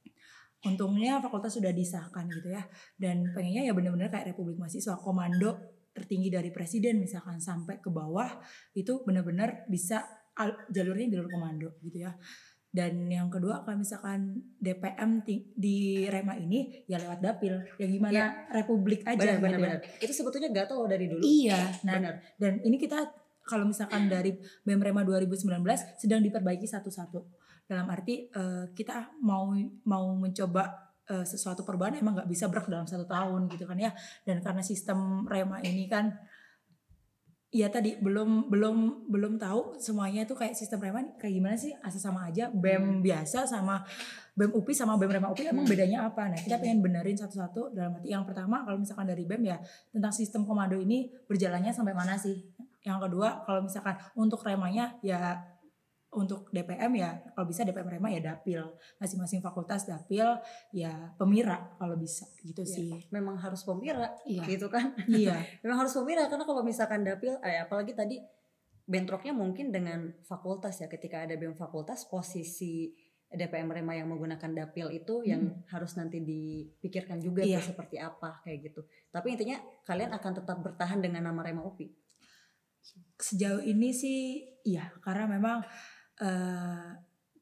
Untungnya 0.62 1.18
fakultas 1.20 1.58
sudah 1.58 1.74
disahkan 1.74 2.30
gitu 2.30 2.54
ya. 2.54 2.62
Dan 2.94 3.34
pengennya 3.34 3.66
ya 3.66 3.74
benar-benar 3.74 4.14
kayak 4.14 4.34
Republik 4.36 4.62
Mahasiswa, 4.62 4.98
komando 5.02 5.58
tertinggi 5.92 6.32
dari 6.32 6.50
presiden 6.56 7.04
misalkan 7.04 7.44
sampai 7.44 7.84
ke 7.84 7.92
bawah 7.92 8.40
itu 8.72 9.04
benar-benar 9.04 9.68
bisa 9.68 10.06
al- 10.40 10.70
jalurnya 10.72 11.12
jalur 11.12 11.28
komando 11.28 11.76
gitu 11.84 12.08
ya. 12.08 12.14
Dan 12.72 13.12
yang 13.12 13.28
kedua 13.28 13.68
kalau 13.68 13.84
misalkan 13.84 14.40
DPM 14.56 15.28
di 15.28 16.08
Rema 16.08 16.40
ini 16.40 16.88
ya 16.88 17.04
lewat 17.04 17.20
dapil. 17.20 17.60
Ya 17.76 17.84
gimana 17.84 18.48
Republik 18.48 19.04
aja 19.04 19.20
Benar, 19.20 19.36
gitu 19.36 19.44
benar, 19.44 19.58
ya. 19.60 19.64
benar. 19.68 19.80
Itu 20.00 20.14
sebetulnya 20.16 20.50
gatel 20.56 20.80
loh 20.80 20.88
dari 20.88 21.06
dulu. 21.12 21.20
Iya, 21.20 21.60
nah 21.84 22.00
Benar. 22.00 22.14
dan 22.40 22.54
ini 22.64 22.80
kita 22.80 23.12
kalau 23.44 23.68
misalkan 23.68 24.08
dari 24.08 24.38
BEM 24.64 24.80
Rema 24.80 25.04
2019 25.04 25.52
sedang 26.00 26.24
diperbaiki 26.24 26.64
satu-satu. 26.64 27.41
Dalam 27.72 27.88
arti 27.88 28.28
eh, 28.28 28.66
kita 28.76 29.16
mau 29.24 29.56
mau 29.88 30.12
mencoba 30.20 30.92
eh, 31.08 31.24
sesuatu 31.24 31.64
perubahan 31.64 31.96
emang 31.96 32.20
nggak 32.20 32.28
bisa 32.28 32.52
berak 32.52 32.68
dalam 32.68 32.84
satu 32.84 33.08
tahun 33.08 33.48
gitu 33.48 33.64
kan 33.64 33.80
ya. 33.80 33.96
Dan 34.28 34.44
karena 34.44 34.60
sistem 34.60 35.24
Rema 35.24 35.64
ini 35.64 35.88
kan 35.88 36.12
Iya 37.52 37.68
tadi 37.68 38.00
belum 38.00 38.48
belum 38.48 39.12
belum 39.12 39.36
tahu 39.36 39.76
semuanya 39.76 40.24
tuh 40.24 40.40
kayak 40.40 40.56
sistem 40.56 40.80
Rema 40.80 41.04
kayak 41.20 41.36
gimana 41.36 41.60
sih 41.60 41.76
asal 41.84 42.00
sama 42.00 42.32
aja 42.32 42.48
BEM 42.48 43.04
biasa 43.04 43.44
sama 43.44 43.84
BEM 44.40 44.56
UPI 44.56 44.72
sama 44.72 44.96
BEM 44.96 45.20
Rema 45.20 45.28
UPI 45.36 45.52
emang 45.52 45.68
Hmm. 45.68 45.76
bedanya 45.76 46.08
apa 46.08 46.32
nah 46.32 46.40
kita 46.40 46.64
pengen 46.64 46.80
benerin 46.80 47.20
satu-satu 47.20 47.76
dalam 47.76 48.00
arti 48.00 48.08
yang 48.08 48.24
pertama 48.24 48.64
kalau 48.64 48.80
misalkan 48.80 49.04
dari 49.04 49.28
BEM 49.28 49.44
ya 49.44 49.60
tentang 49.92 50.16
sistem 50.16 50.48
komando 50.48 50.80
ini 50.80 51.12
berjalannya 51.28 51.76
sampai 51.76 51.92
mana 51.92 52.16
sih 52.16 52.40
yang 52.88 53.04
kedua 53.04 53.44
kalau 53.44 53.68
misalkan 53.68 54.00
untuk 54.16 54.40
remanya 54.48 54.96
ya 55.04 55.36
untuk 56.12 56.52
DPM 56.52 56.92
ya 56.94 57.10
kalau 57.32 57.48
bisa 57.48 57.64
DPM 57.64 57.88
Rema 57.88 58.12
ya 58.12 58.20
dapil 58.22 58.60
masing-masing 58.98 59.40
fakultas 59.40 59.86
dapil 59.86 60.28
ya 60.70 60.92
pemira 61.16 61.72
kalau 61.76 61.96
bisa 61.96 62.28
gitu 62.42 62.62
Iya. 62.62 62.68
sih 62.68 62.92
Memang 63.10 63.36
harus 63.38 63.64
pemira 63.64 64.12
iya 64.26 64.44
gitu 64.44 64.68
kan. 64.68 64.92
iya 65.08 65.40
Memang 65.64 65.82
harus 65.82 65.94
pemira 65.94 66.28
karena 66.28 66.44
kalau 66.44 66.62
misalkan 66.62 67.02
dapil 67.02 67.40
eh, 67.40 67.58
apalagi 67.58 67.92
tadi 67.92 68.20
bentroknya 68.84 69.32
mungkin 69.32 69.72
dengan 69.72 70.12
fakultas 70.22 70.78
ya 70.78 70.88
ketika 70.88 71.24
ada 71.24 71.34
BEM 71.34 71.56
fakultas 71.56 72.04
posisi 72.06 72.92
DPM 73.26 73.72
Rema 73.72 73.96
yang 73.96 74.12
menggunakan 74.12 74.52
dapil 74.52 74.92
itu 74.92 75.24
yang 75.24 75.64
harus 75.72 75.96
nanti 75.96 76.20
dipikirkan 76.20 77.16
juga 77.18 77.40
Iya. 77.42 77.64
tuh 77.64 77.72
seperti 77.72 77.96
apa 77.96 78.44
kayak 78.44 78.68
gitu. 78.68 78.84
Tapi 79.08 79.32
intinya 79.32 79.56
kalian 79.82 80.12
akan 80.12 80.32
tetap 80.36 80.60
bertahan 80.60 81.00
dengan 81.00 81.24
nama 81.24 81.40
Rema 81.40 81.64
UPI. 81.64 81.88
sejauh 83.16 83.62
ini 83.62 83.94
sih 83.94 84.42
iya 84.64 84.90
karena 85.00 85.30
memang 85.30 85.62
eh, 86.22 86.90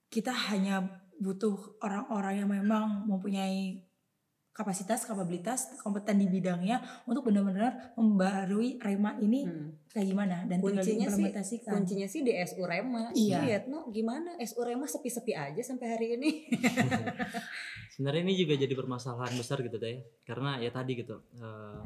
kita 0.10 0.32
hanya 0.32 0.82
butuh 1.20 1.78
orang-orang 1.84 2.34
yang 2.42 2.50
memang 2.50 3.04
mempunyai 3.06 3.84
kapasitas, 4.56 5.08
kapabilitas, 5.08 5.80
kompeten 5.80 6.20
di 6.20 6.28
bidangnya 6.28 6.84
untuk 7.08 7.32
benar-benar 7.32 7.96
membarui 7.96 8.76
Rema 8.84 9.16
ini 9.24 9.48
Hmm. 9.48 9.72
kayak 9.88 10.08
gimana 10.12 10.44
dan 10.52 10.60
Kuncinya 10.60 11.08
sih 11.08 11.64
kuncinya 11.64 12.08
sih 12.08 12.28
di 12.28 12.36
SU 12.44 12.68
Rema. 12.68 13.08
Iya. 13.16 13.40
Lihat 13.48 13.64
no 13.72 13.88
gimana 13.88 14.36
SU 14.44 14.60
Rema 14.60 14.84
sepi-sepi 14.84 15.32
aja 15.32 15.64
sampai 15.64 15.88
hari 15.96 16.08
ini. 16.20 16.32
sebenarnya 17.96 18.32
ini 18.32 18.36
juga 18.36 18.60
jadi 18.60 18.74
permasalahan 18.76 19.36
besar 19.36 19.64
gitu 19.64 19.76
teh 19.80 20.04
karena 20.24 20.60
ya 20.60 20.72
tadi 20.72 21.04
gitu 21.04 21.20
eh, 21.40 21.84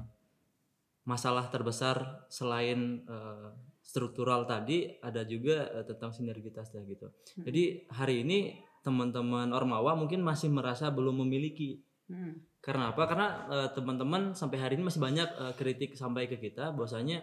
masalah 1.06 1.50
terbesar 1.54 2.26
selain 2.30 3.06
eh, 3.06 3.50
struktural 3.94 4.50
tadi 4.50 4.98
ada 5.06 5.22
juga 5.22 5.70
eh, 5.70 5.86
tentang 5.86 6.10
sinergitas 6.10 6.74
teh 6.74 6.82
gitu 6.82 7.14
Hmm. 7.38 7.46
jadi 7.46 7.64
hari 7.94 8.26
ini 8.26 8.58
teman-teman 8.82 9.54
ormawa 9.54 9.94
mungkin 9.94 10.26
masih 10.26 10.50
merasa 10.50 10.90
belum 10.90 11.22
memiliki 11.22 11.86
Hmm. 12.10 12.36
karena 12.60 12.92
apa 12.92 13.06
karena 13.06 13.28
eh, 13.48 13.70
teman-teman 13.72 14.34
sampai 14.34 14.58
hari 14.60 14.74
ini 14.82 14.90
masih 14.90 15.00
banyak 15.00 15.30
eh, 15.30 15.54
kritik 15.56 15.94
sampai 15.94 16.26
ke 16.26 16.42
kita 16.42 16.74
bahwasanya 16.74 17.22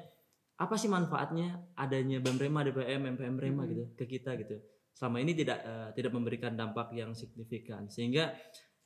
apa 0.57 0.77
sih 0.79 0.89
manfaatnya 0.89 1.59
adanya 1.75 2.21
BEM 2.23 2.39
Rema 2.39 2.61
DPM 2.63 3.03
MPM 3.19 3.37
Rema 3.37 3.63
Hmm. 3.67 3.71
gitu 3.75 3.85
ke 3.99 4.05
kita 4.07 4.39
gitu 4.39 4.57
selama 4.95 5.19
ini 5.21 5.35
tidak 5.35 5.59
eh, 5.67 5.89
tidak 5.99 6.13
memberikan 6.15 6.55
dampak 6.55 6.95
yang 6.95 7.13
signifikan 7.13 7.91
sehingga 7.91 8.31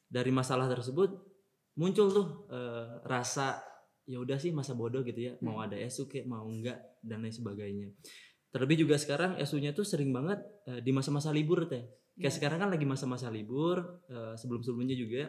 dari 0.08 0.32
masalah 0.32 0.66
tersebut 0.66 1.10
muncul 1.76 2.06
tuh 2.10 2.26
eh, 2.50 2.86
rasa 3.06 3.60
ya 4.04 4.20
udah 4.20 4.36
sih 4.36 4.52
masa 4.52 4.76
bodoh 4.76 5.00
gitu 5.00 5.16
ya 5.16 5.32
mau 5.40 5.60
ada 5.60 5.76
SU 5.88 6.04
kayak 6.04 6.28
mau 6.28 6.44
enggak 6.44 6.76
dan 7.00 7.24
lain 7.24 7.32
sebagainya. 7.32 7.88
Terlebih 8.48 8.86
juga 8.86 8.94
sekarang 8.94 9.34
SU-nya 9.40 9.74
tuh 9.74 9.82
sering 9.82 10.12
banget 10.12 10.38
eh, 10.66 10.78
di 10.78 10.92
masa-masa 10.92 11.34
libur 11.34 11.66
teh. 11.66 11.82
Kayak 12.14 12.30
Iya. 12.30 12.36
sekarang 12.38 12.58
kan 12.62 12.70
lagi 12.70 12.86
masa-masa 12.86 13.26
libur 13.28 14.04
eh, 14.06 14.38
sebelum-sebelumnya 14.38 14.94
juga 14.94 15.26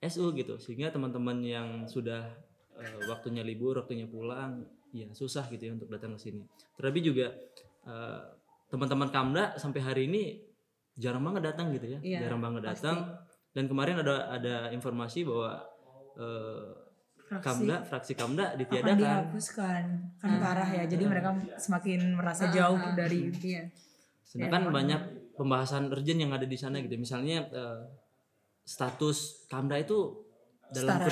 SU 0.00 0.34
gitu. 0.34 0.60
Sehingga 0.60 0.92
teman-teman 0.92 1.40
yang 1.40 1.68
sudah 1.88 2.28
eh, 2.76 2.98
waktunya 3.08 3.40
libur 3.40 3.78
waktunya 3.78 4.04
pulang 4.04 4.66
ya 4.92 5.08
susah 5.16 5.48
gitu 5.48 5.62
ya 5.64 5.72
untuk 5.72 5.88
datang 5.88 6.12
ke 6.18 6.20
sini. 6.20 6.44
Terlebih 6.76 7.02
juga 7.08 7.26
eh, 7.88 8.20
teman-teman 8.68 9.08
Kamda 9.08 9.56
sampai 9.56 9.80
hari 9.80 10.02
ini 10.10 10.42
jarang 10.92 11.24
banget 11.24 11.48
datang 11.54 11.72
gitu 11.72 11.86
ya. 11.88 11.98
Iya, 12.04 12.28
jarang 12.28 12.44
banget 12.44 12.68
pasti. 12.68 12.84
datang. 12.84 12.98
Dan 13.52 13.64
kemarin 13.68 13.96
ada 14.00 14.28
ada 14.28 14.54
informasi 14.68 15.24
bahwa 15.24 15.64
eh, 16.20 16.68
Fraksi 17.32 17.46
Kamda 17.48 17.76
fraksi 17.82 18.12
Kamda 18.12 18.44
akan 18.46 18.58
ditiadakan 18.58 18.98
dihapuskan 18.98 19.82
kan 20.16 20.28
Ah. 20.28 20.38
parah 20.38 20.68
ya 20.70 20.84
jadi 20.84 21.04
mereka 21.04 21.30
semakin 21.56 22.00
merasa 22.12 22.44
Ah, 22.46 22.52
jauh 22.52 22.76
ah, 22.76 22.92
dari 22.92 23.32
Iya. 23.32 23.62
sedangkan 24.22 24.62
Ya, 24.62 24.70
banyak 24.70 25.00
pembahasan 25.32 25.88
urgent 25.88 26.18
yang 26.18 26.30
ada 26.30 26.44
di 26.44 26.54
sana 26.54 26.78
gitu 26.78 26.94
misalnya 26.94 27.44
eh, 27.46 27.80
status 28.62 29.46
Kamda 29.46 29.76
itu 29.76 30.28
dalam 30.68 31.04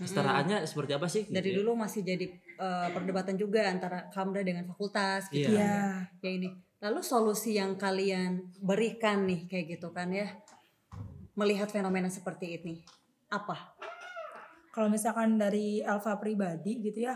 setaraannya 0.00 0.64
seperti 0.64 0.92
apa 0.92 1.06
sih 1.06 1.22
Dari 1.24 1.44
gitu 1.44 1.48
ya. 1.50 1.56
dulu 1.60 1.72
masih 1.76 2.00
jadi 2.00 2.24
eh, 2.54 2.88
perdebatan 2.88 3.34
juga 3.34 3.66
antara 3.66 4.08
Kamda 4.08 4.40
dengan 4.40 4.64
fakultas 4.64 5.28
gitu 5.28 5.50
Iya. 5.50 5.58
kan 5.58 5.60
ya 5.60 5.74
ya. 6.20 6.22
Ya 6.22 6.30
ini. 6.34 6.48
Lalu 6.78 7.00
solusi 7.00 7.56
yang 7.56 7.74
kalian 7.74 8.52
berikan 8.58 9.24
nih 9.24 9.44
kayak 9.44 9.76
gitu 9.76 9.88
kan 9.90 10.08
ya 10.08 10.28
melihat 11.34 11.66
fenomena 11.66 12.06
seperti 12.06 12.54
ini 12.54 12.74
apa? 13.26 13.73
Kalau 14.74 14.90
misalkan 14.90 15.38
dari 15.38 15.78
Alfa 15.86 16.18
pribadi 16.18 16.82
gitu 16.82 17.06
ya 17.06 17.14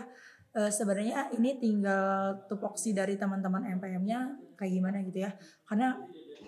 eh, 0.55 0.71
sebenarnya 0.71 1.27
ini 1.35 1.59
tinggal 1.59 2.39
tupoksi 2.47 2.95
dari 2.95 3.19
teman-teman 3.19 3.67
MPM-nya 3.75 4.39
kayak 4.55 4.71
gimana 4.71 4.97
gitu 5.03 5.27
ya. 5.27 5.35
Karena 5.67 5.99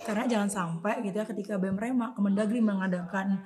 karena 0.08 0.24
jangan 0.26 0.50
sampai 0.50 1.04
gitu 1.04 1.20
ya 1.20 1.28
ketika 1.28 1.60
BEM 1.60 1.76
Rema 1.76 2.16
Kemendagri 2.16 2.64
mengadakan 2.64 3.44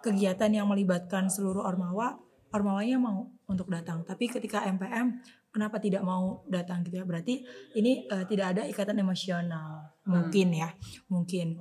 kegiatan 0.00 0.48
yang 0.48 0.70
melibatkan 0.70 1.28
seluruh 1.28 1.66
ormawa 1.66 2.16
ormawanya 2.54 2.96
mau 3.02 3.26
untuk 3.50 3.66
datang. 3.66 4.06
Tapi 4.06 4.30
ketika 4.30 4.62
MPM 4.70 5.18
kenapa 5.50 5.82
tidak 5.82 6.06
mau 6.06 6.46
datang 6.46 6.86
gitu 6.86 7.02
ya? 7.02 7.04
Berarti 7.04 7.42
ini 7.74 8.06
eh, 8.06 8.24
tidak 8.30 8.54
ada 8.56 8.62
ikatan 8.70 9.02
emosional. 9.02 9.98
Mungkin 10.06 10.54
ya 10.54 10.70
mungkin 11.10 11.58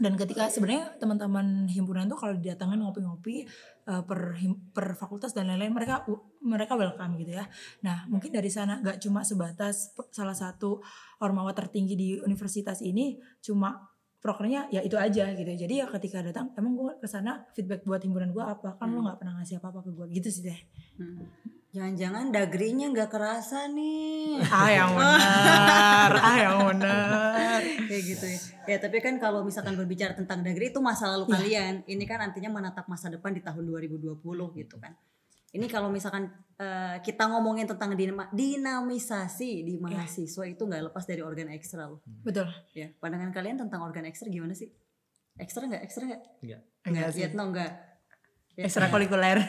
dan 0.00 0.16
ketika 0.16 0.48
sebenarnya 0.48 0.96
teman-teman 0.96 1.68
himpunan 1.68 2.08
tuh 2.08 2.16
kalau 2.16 2.32
didatangin 2.32 2.80
ngopi-ngopi 2.80 3.44
eh, 3.84 4.02
per 4.02 4.40
per 4.72 4.96
fakultas 4.96 5.36
dan 5.36 5.52
lain-lain 5.52 5.76
mereka 5.76 6.08
mereka 6.40 6.74
welcome 6.74 7.20
gitu 7.20 7.36
ya. 7.36 7.44
Nah 7.84 8.08
mungkin 8.08 8.32
dari 8.32 8.48
sana 8.48 8.80
nggak 8.80 8.96
cuma 9.04 9.20
sebatas 9.20 9.92
salah 10.08 10.34
satu 10.34 10.80
ormawa 11.20 11.52
tertinggi 11.52 11.94
di 11.94 12.08
universitas 12.24 12.80
ini 12.80 13.20
cuma 13.44 13.76
prokernya 14.24 14.72
ya 14.72 14.80
itu 14.80 14.96
aja 14.96 15.36
gitu. 15.36 15.52
Jadi 15.52 15.84
ya 15.84 15.86
ketika 15.92 16.24
datang 16.24 16.56
emang 16.56 16.76
gue 16.80 16.92
ke 16.96 17.06
sana 17.08 17.44
feedback 17.52 17.84
buat 17.84 18.00
himpunan 18.00 18.32
gue 18.32 18.44
apa 18.44 18.80
kan 18.80 18.88
lo 18.88 19.04
nggak 19.04 19.20
pernah 19.20 19.36
ngasih 19.40 19.60
apa-apa 19.60 19.84
ke 19.84 19.90
gue 19.92 20.06
gitu 20.16 20.28
sih 20.32 20.42
deh. 20.48 20.60
Hmm. 20.96 21.59
Jangan-jangan 21.70 22.34
dagrinya 22.34 22.90
nggak 22.90 23.08
kerasa 23.08 23.70
nih. 23.70 24.42
Ah 24.42 24.66
yang 24.68 24.90
benar, 24.90 26.10
ah 26.12 26.36
yang 26.36 26.56
benar. 26.66 27.60
kayak 27.88 28.02
gitu 28.04 28.26
ya. 28.26 28.38
Ya 28.66 28.76
tapi 28.76 28.98
kan 28.98 29.14
kalau 29.16 29.40
misalkan 29.40 29.74
berbicara 29.74 30.12
tentang 30.12 30.42
dagri 30.42 30.68
itu 30.68 30.82
masa 30.82 31.06
lalu 31.08 31.26
Iya. 31.26 31.34
kalian. 31.36 31.74
Ini 31.86 32.04
kan 32.04 32.18
artinya 32.20 32.50
menatap 32.50 32.86
masa 32.86 33.06
depan 33.06 33.30
di 33.30 33.38
tahun 33.38 33.62
2020 33.62 34.18
gitu 34.52 34.76
kan. 34.76 34.98
Ini 35.50 35.66
kalau 35.66 35.90
misalkan 35.90 36.26
eh, 36.56 36.98
kita 37.00 37.26
ngomongin 37.28 37.64
tentang 37.64 37.94
dinama- 37.94 38.30
dinamisasi 38.30 39.62
di 39.62 39.74
mahasiswa 39.76 40.44
itu 40.44 40.60
nggak 40.60 40.90
lepas 40.90 41.04
dari 41.04 41.22
organ 41.22 41.50
ekstra 41.50 41.86
loh. 41.86 42.02
Betul. 42.04 42.50
Ya, 42.72 42.90
pandangan 42.96 43.30
kalian 43.30 43.56
tentang 43.56 43.80
organ 43.80 44.04
ekstra 44.04 44.26
gimana 44.26 44.52
sih? 44.52 44.70
Ekstra 45.34 45.64
nggak? 45.64 45.82
Ekstra 45.82 46.02
nggak? 46.04 46.22
Enggak. 46.42 46.60
Enggak 46.82 47.08
sih. 47.10 47.22
Yatno 47.24 47.44
nggak. 47.48 47.72
Ya. 48.54 48.66
Ekstrakurikuler. 48.66 49.40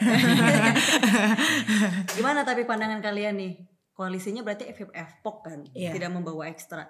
Gimana 2.16 2.42
tapi 2.42 2.64
pandangan 2.64 2.98
kalian 2.98 3.36
nih? 3.36 3.52
Koalisinya 3.92 4.40
berarti 4.40 4.68
FFF 4.68 5.20
POK 5.20 5.36
kan, 5.44 5.58
Iya. 5.72 5.92
tidak 5.92 6.10
membawa 6.10 6.48
ekstra. 6.48 6.88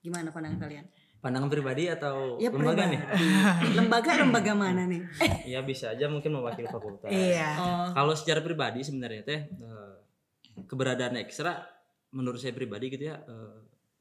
Gimana 0.00 0.30
pandangan 0.30 0.58
kalian? 0.58 0.86
pandangan 1.20 1.52
pribadi 1.52 1.84
atau 1.84 2.40
Ya 2.40 2.48
lembaga 2.48 2.88
nih 2.88 2.96
pribadi. 2.96 3.76
lembaga 3.76 4.10
lembaga 4.16 4.52
mana 4.56 4.88
nih? 4.88 5.04
ya 5.44 5.60
bisa 5.60 5.92
aja 5.92 6.08
mungkin 6.08 6.32
mewakili 6.32 6.64
fakultas 6.64 7.12
Iya. 7.12 7.60
Oh, 7.60 7.86
kalau 7.92 8.16
secara 8.16 8.40
pribadi 8.40 8.80
sebenarnya 8.80 9.20
teh 9.20 9.40
eh, 9.44 9.94
keberadaan 10.64 11.20
ekstra 11.20 11.60
menurut 12.10 12.40
saya 12.40 12.56
pribadi 12.56 12.88
gitu 12.88 13.04
ya 13.04 13.20
eh, 13.20 13.56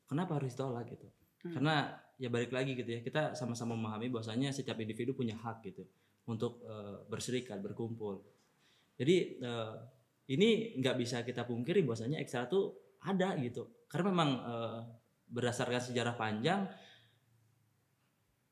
kenapa 0.08 0.40
harus 0.40 0.56
ditolak 0.56 0.88
gitu 0.88 1.12
Hmm. 1.40 1.56
karena 1.56 1.76
ya 2.16 2.28
balik 2.28 2.52
lagi 2.52 2.72
gitu 2.74 2.90
ya 2.90 3.00
kita 3.00 3.32
sama-sama 3.32 3.72
memahami 3.72 4.08
bahwasanya 4.08 4.52
setiap 4.52 4.76
individu 4.76 5.12
punya 5.12 5.36
hak 5.36 5.60
gitu 5.66 5.84
untuk 6.30 6.62
eh, 6.64 6.98
berserikat 7.10 7.58
berkumpul 7.58 8.22
jadi 8.96 9.16
eh, 9.42 9.74
ini 10.30 10.78
nggak 10.78 10.96
bisa 10.96 11.26
kita 11.26 11.42
pungkiri 11.44 11.82
bahwasanya 11.82 12.22
ekstra 12.22 12.46
tuh 12.46 12.78
ada 13.02 13.34
gitu 13.42 13.66
karena 13.90 14.06
memang 14.14 14.30
eh, 14.46 14.80
berdasarkan 15.30 15.82
sejarah 15.82 16.14
panjang 16.14 16.70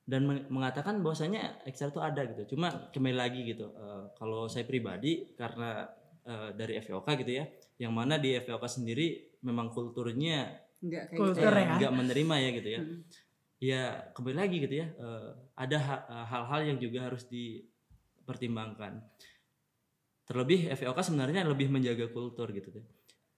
dan 0.07 0.23
men- 0.23 0.47
mengatakan 0.47 1.03
bahwasanya 1.03 1.61
ekstra 1.67 1.91
itu 1.91 1.99
ada 1.99 2.23
gitu 2.25 2.55
cuma 2.55 2.89
kembali 2.89 3.17
lagi 3.17 3.43
gitu 3.43 3.67
eh, 3.75 4.03
kalau 4.15 4.47
saya 4.47 4.63
pribadi 4.63 5.35
karena 5.35 5.83
eh, 6.23 6.49
dari 6.55 6.79
FVOK 6.79 7.07
gitu 7.21 7.31
ya 7.37 7.45
yang 7.77 7.93
mana 7.93 8.15
di 8.17 8.33
FVOK 8.33 8.65
sendiri 8.65 9.07
memang 9.43 9.69
kulturnya 9.69 10.47
enggak 10.79 11.11
kayak 11.11 11.19
Kultur 11.19 11.51
gitu. 11.51 11.61
ya. 11.61 11.75
nggak 11.77 11.93
menerima 11.93 12.35
ya 12.39 12.49
gitu 12.55 12.69
ya 12.71 12.81
Hmm. 12.81 13.01
Ya 13.57 14.13
kembali 14.13 14.35
lagi 14.37 14.57
gitu 14.61 14.75
ya 14.77 14.87
eh, 14.91 15.29
ada 15.55 15.77
ha- 15.79 16.05
hal-hal 16.25 16.61
yang 16.67 16.77
juga 16.77 17.09
harus 17.09 17.25
dipertimbangkan. 17.27 19.01
Terlebih 20.27 20.67
FVOK 20.75 20.99
sebenarnya 21.01 21.47
lebih 21.47 21.71
menjaga 21.71 22.11
kultur 22.11 22.51
gitu 22.51 22.69
deh 22.69 22.85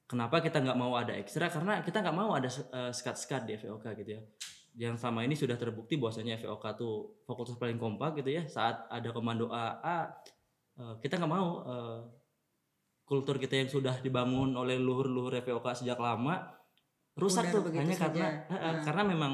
kenapa 0.03 0.41
kita 0.41 0.57
nggak 0.57 0.73
mau 0.73 0.97
ada 0.97 1.13
ekstra? 1.13 1.45
Karena 1.47 1.85
kita 1.85 2.01
nggak 2.01 2.17
mau 2.17 2.33
ada 2.33 2.49
eh, 2.49 2.89
sekat-sekat 2.89 3.45
di 3.45 3.53
FVOK 3.55 3.85
gitu 3.95 4.11
ya. 4.17 4.21
Yang 4.89 5.01
selama 5.01 5.21
ini 5.21 5.37
sudah 5.37 5.53
terbukti 5.53 6.01
bahwasanya 6.01 6.41
FVOK 6.41 6.65
tuh 6.73 6.93
fakultas 7.23 7.53
paling 7.55 7.77
kompak 7.77 8.17
gitu 8.17 8.33
ya 8.33 8.43
saat 8.45 8.89
ada 8.89 9.13
komando 9.13 9.47
AA 9.47 10.09
eh, 10.81 10.93
kita 10.99 11.21
nggak 11.21 11.29
mau 11.29 11.61
eh, 11.61 11.99
kultur 13.05 13.37
kita 13.37 13.53
yang 13.55 13.69
sudah 13.69 14.01
dibangun 14.01 14.53
oleh 14.53 14.81
luhur-luhur 14.81 15.37
FVOK 15.39 15.77
sejak 15.77 15.97
lama 15.97 16.57
rusak 17.13 17.49
Pudar 17.49 17.69
tuh. 17.69 17.77
hanya 17.77 17.93
saja. 17.93 18.09
karena 18.09 18.29
eh, 18.49 18.53
eh, 18.55 18.65
Ah. 18.65 18.81
karena 18.81 19.03
memang 19.05 19.31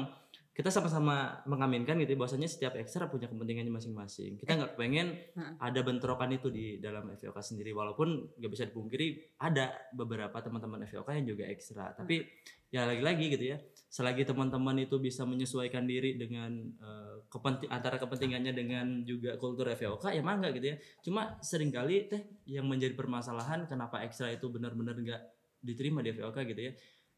kita 0.56 0.72
sama-sama 0.72 1.44
mengaminkan 1.44 2.00
gitu 2.00 2.16
ya, 2.16 2.18
bahwasanya 2.18 2.48
setiap 2.48 2.80
ekstra 2.80 3.12
punya 3.12 3.28
kepentingannya 3.28 3.68
masing-masing. 3.68 4.40
Kita 4.40 4.56
nggak 4.56 4.72
pengen 4.80 5.12
Ah. 5.36 5.68
ada 5.68 5.84
bentrokan 5.84 6.32
itu 6.32 6.48
di 6.48 6.80
dalam 6.80 7.12
FVOK 7.12 7.36
sendiri 7.44 7.76
walaupun 7.76 8.32
nggak 8.40 8.50
bisa 8.50 8.64
dipungkiri 8.64 9.36
ada 9.36 9.76
beberapa 9.92 10.32
teman-teman 10.40 10.88
FVOK 10.88 11.12
yang 11.12 11.28
juga 11.28 11.44
ekstra. 11.44 11.92
Tapi 11.92 12.24
ya 12.72 12.88
lagi-lagi 12.88 13.30
gitu 13.36 13.52
ya 13.52 13.60
selagi 13.86 14.26
teman-teman 14.26 14.82
itu 14.82 14.96
bisa 14.98 15.22
menyesuaikan 15.28 15.84
diri 15.84 16.16
dengan 16.16 16.50
eh, 16.80 17.16
kepenting 17.28 17.68
antara 17.68 18.00
kepentingannya 18.00 18.52
dengan 18.56 19.04
juga 19.04 19.36
kultur 19.36 19.68
FVOK 19.68 20.08
ya 20.16 20.24
mangga 20.24 20.56
gitu 20.56 20.72
ya. 20.72 20.76
Cuma 21.04 21.36
sering 21.44 21.68
kali 21.68 22.08
teh 22.08 22.24
yang 22.48 22.64
menjadi 22.64 22.96
permasalahan 22.96 23.68
kenapa 23.68 24.00
ekstra 24.08 24.32
itu 24.32 24.48
benar-benar 24.48 24.96
nggak 24.96 25.22
diterima 25.60 26.00
di 26.00 26.16
FVOK 26.16 26.36
gitu 26.48 26.62
ya 26.70 26.72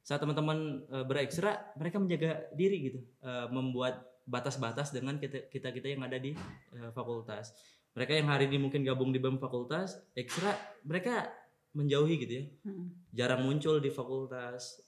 saat 0.08 0.24
teman-teman 0.24 0.88
eh, 0.88 1.04
berekstra 1.04 1.76
mereka 1.76 2.00
menjaga 2.00 2.48
diri 2.56 2.88
gitu 2.88 3.04
eh, 3.20 3.46
membuat 3.52 4.08
batas-batas 4.24 4.88
dengan 4.96 5.20
kita 5.20 5.52
kita 5.52 5.68
kita 5.72 5.88
yang 5.96 6.04
ada 6.04 6.20
di 6.20 6.36
uh, 6.76 6.92
fakultas 6.92 7.56
mereka 7.96 8.12
yang 8.12 8.28
hari 8.28 8.44
ini 8.52 8.60
mungkin 8.60 8.84
gabung 8.84 9.08
di 9.08 9.16
bem 9.16 9.40
fakultas 9.40 9.96
ekstra 10.12 10.52
mereka 10.84 11.32
menjauhi 11.72 12.20
gitu 12.20 12.32
ya 12.36 12.44
Mm-mm. 12.68 12.86
jarang 13.16 13.48
muncul 13.48 13.80
di 13.80 13.88
fakultas 13.88 14.84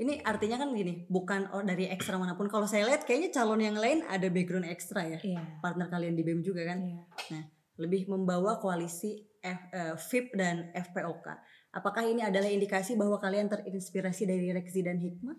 Ini 0.00 0.24
artinya 0.24 0.56
kan 0.56 0.72
gini, 0.72 1.04
bukan 1.12 1.52
dari 1.68 1.84
ekstra 1.92 2.16
mana 2.16 2.32
pun. 2.32 2.48
Kalau 2.48 2.64
saya 2.64 2.88
lihat 2.88 3.04
kayaknya 3.04 3.36
calon 3.36 3.60
yang 3.60 3.76
lain 3.76 4.00
ada 4.08 4.32
background 4.32 4.64
ekstra 4.64 5.04
ya. 5.04 5.20
Iya. 5.20 5.60
Partner 5.60 5.92
kalian 5.92 6.16
di 6.16 6.24
BEM 6.24 6.40
juga 6.40 6.64
kan. 6.64 6.80
Iya. 6.80 7.44
Lebih 7.76 8.08
membawa 8.08 8.56
koalisi 8.56 9.20
F, 9.44 9.60
eh, 9.68 9.94
FIP 10.00 10.40
dan 10.40 10.72
FPOK. 10.72 11.26
Apakah 11.70 12.02
ini 12.02 12.26
adalah 12.26 12.50
indikasi 12.50 12.98
bahwa 12.98 13.14
kalian 13.22 13.46
terinspirasi 13.46 14.26
dari 14.26 14.50
Reksi 14.50 14.82
dan 14.82 14.98
Hikmah? 14.98 15.38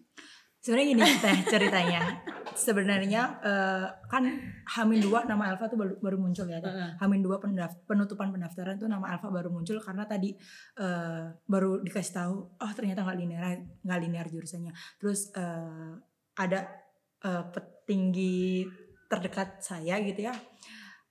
Sebenarnya 0.62 0.88
gini 0.94 1.02
teh 1.18 1.38
ceritanya. 1.50 2.02
Sebenarnya 2.54 3.22
eh, 3.42 3.88
kan 4.06 4.24
Hamin 4.78 5.02
2 5.02 5.26
nama 5.26 5.50
Alfa 5.50 5.66
tuh 5.66 5.76
baru, 5.82 5.98
baru 5.98 6.18
muncul 6.22 6.46
ya. 6.46 6.62
Teh. 6.62 6.72
Hamin 7.02 7.26
2 7.26 7.42
pendaf- 7.42 7.82
penutupan 7.90 8.30
pendaftaran 8.30 8.78
tuh 8.78 8.86
nama 8.86 9.10
Alfa 9.10 9.34
baru 9.34 9.50
muncul 9.50 9.82
karena 9.82 10.06
tadi 10.06 10.38
eh, 10.78 11.26
baru 11.50 11.82
dikasih 11.82 12.14
tahu 12.14 12.36
oh 12.62 12.72
ternyata 12.78 13.02
nggak 13.02 13.18
linear 13.18 13.44
nggak 13.82 14.00
linear 14.06 14.26
jurusannya. 14.30 14.72
Terus 15.02 15.34
eh, 15.34 15.92
ada 16.38 16.60
eh, 17.26 17.44
petinggi 17.52 18.64
terdekat 19.10 19.66
saya 19.66 19.98
gitu 20.06 20.30
ya. 20.30 20.34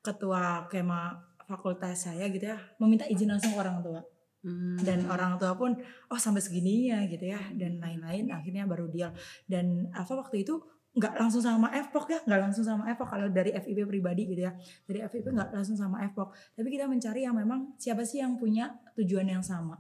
Ketua 0.01 0.71
kema 0.71 1.13
fakultas 1.51 2.07
saya 2.07 2.31
gitu 2.31 2.47
ya 2.47 2.55
meminta 2.79 3.03
izin 3.11 3.27
langsung 3.27 3.51
ke 3.51 3.59
orang 3.59 3.83
tua 3.83 3.99
Hmm. 4.41 4.81
dan 4.81 5.05
orang 5.05 5.37
tua 5.37 5.53
pun 5.53 5.77
oh 6.09 6.17
sampai 6.17 6.41
segininya 6.41 7.05
gitu 7.05 7.29
ya 7.29 7.37
dan 7.53 7.77
lain-lain 7.77 8.33
akhirnya 8.33 8.65
baru 8.65 8.89
deal. 8.89 9.13
Dan 9.45 9.93
Alfa 9.93 10.17
waktu 10.17 10.49
itu 10.49 10.57
nggak 10.91 11.21
langsung 11.21 11.45
sama 11.45 11.69
FPOK 11.71 12.07
ya 12.09 12.21
nggak 12.25 12.41
langsung 12.49 12.65
sama 12.65 12.89
FPOK 12.97 13.09
kalau 13.13 13.29
dari 13.29 13.53
FIP 13.53 13.85
pribadi 13.85 14.25
gitu 14.33 14.49
ya. 14.49 14.57
Dari 14.89 15.05
FIP 15.05 15.29
nggak 15.29 15.53
langsung 15.53 15.77
sama 15.77 16.01
FPOK 16.09 16.57
tapi 16.57 16.69
kita 16.73 16.89
mencari 16.89 17.29
yang 17.29 17.37
memang 17.37 17.77
siapa 17.77 18.01
sih 18.01 18.25
yang 18.25 18.41
punya 18.41 18.81
tujuan 18.97 19.29
yang 19.29 19.45
sama. 19.45 19.77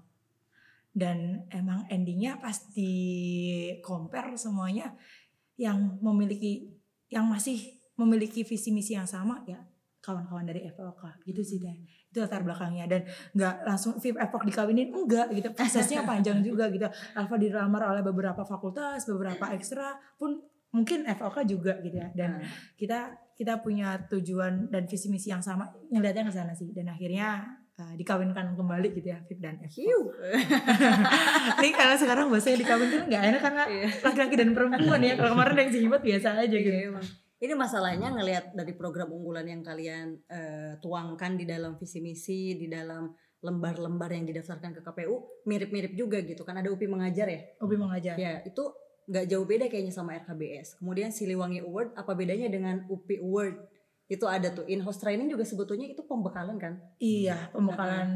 Dan 0.92 1.48
emang 1.48 1.88
endingnya 1.88 2.36
pasti 2.36 2.92
compare 3.80 4.36
semuanya 4.36 4.92
yang 5.56 5.96
memiliki 6.04 6.68
yang 7.08 7.24
masih 7.32 7.80
memiliki 7.96 8.44
visi 8.44 8.76
misi 8.76 8.92
yang 8.92 9.08
sama 9.08 9.40
ya 9.48 9.60
kawan-kawan 10.00 10.48
dari 10.48 10.64
FPOK 10.68 11.24
gitu 11.28 11.44
sih 11.44 11.60
deh 11.60 11.76
itu 12.10 12.18
latar 12.18 12.42
belakangnya 12.42 12.84
dan 12.84 13.06
nggak 13.32 13.54
langsung 13.62 13.94
VIP 13.96 14.18
Epoch 14.18 14.42
dikawinin 14.42 14.90
enggak 14.90 15.30
gitu. 15.30 15.48
Prosesnya 15.54 16.02
panjang 16.10 16.42
juga 16.42 16.66
gitu. 16.68 16.90
Alfa 17.14 17.34
dilamar 17.34 17.86
oleh 17.86 18.02
beberapa 18.02 18.42
fakultas 18.42 19.06
beberapa 19.06 19.46
ekstra 19.54 19.94
pun 20.18 20.42
mungkin 20.70 21.06
FOK 21.06 21.46
juga 21.46 21.78
gitu 21.80 21.94
ya. 21.94 22.10
Dan 22.10 22.38
Nah, 22.38 22.46
kita 22.74 22.98
kita 23.34 23.58
punya 23.58 23.96
tujuan 24.06 24.68
dan 24.68 24.84
visi 24.84 25.06
misi 25.08 25.30
yang 25.30 25.40
sama 25.40 25.70
ngeliatnya 25.88 26.26
ke 26.26 26.34
sana 26.34 26.50
sih. 26.50 26.70
Dan 26.70 26.90
akhirnya 26.90 27.42
uh, 27.74 27.94
dikawinkan 27.94 28.54
kembali 28.54 28.90
gitu 28.92 29.10
ya 29.10 29.18
VIP 29.24 29.38
dan 29.38 29.58
hiu. 29.66 30.10
ini 31.62 31.70
kalau 31.72 31.96
sekarang 31.96 32.26
bahasanya 32.28 32.58
dikawinkan 32.58 33.00
nggak 33.06 33.22
enak 33.30 33.40
karena 33.40 33.64
Iya. 33.66 33.88
laki-laki 34.02 34.34
dan 34.34 34.50
perempuan 34.50 35.00
ya. 35.00 35.14
Kalau 35.14 35.30
kemarin 35.34 35.56
yang 35.58 35.70
jimat 35.70 36.02
biasa 36.02 36.28
aja 36.38 36.56
gitu. 36.58 36.74
Iya. 36.74 37.00
Ini 37.40 37.56
masalahnya 37.56 38.12
ngelihat 38.12 38.52
dari 38.52 38.76
program 38.76 39.08
unggulan 39.16 39.48
yang 39.48 39.64
kalian 39.64 40.20
eh, 40.28 40.76
tuangkan 40.84 41.40
di 41.40 41.48
dalam 41.48 41.80
visi 41.80 42.04
misi, 42.04 42.52
di 42.60 42.68
dalam 42.68 43.08
lembar-lembar 43.40 44.12
yang 44.12 44.28
didaftarkan 44.28 44.76
ke 44.76 44.80
KPU, 44.84 45.40
mirip-mirip 45.48 45.96
juga 45.96 46.20
gitu 46.20 46.44
kan 46.44 46.60
ada 46.60 46.68
UPI 46.68 46.92
mengajar 46.92 47.24
ya. 47.32 47.40
Obi 47.64 47.80
mengajar 47.80 48.20
Ya, 48.20 48.44
itu 48.44 48.60
nggak 49.08 49.24
jauh 49.32 49.48
beda 49.48 49.72
kayaknya 49.72 49.96
sama 49.96 50.20
RKBS. 50.20 50.76
Kemudian 50.76 51.08
Siliwangi 51.08 51.64
Award 51.64 51.96
apa 51.96 52.12
bedanya 52.12 52.52
dengan 52.52 52.84
UPI 52.92 53.24
Award? 53.24 53.56
Itu 54.12 54.28
ada 54.28 54.52
tuh 54.52 54.68
in-house 54.68 55.00
training 55.00 55.32
juga 55.32 55.48
sebetulnya 55.48 55.88
itu 55.88 56.04
pembekalan 56.04 56.60
kan? 56.60 56.76
iya 57.00 57.48
pembekalan 57.54 58.08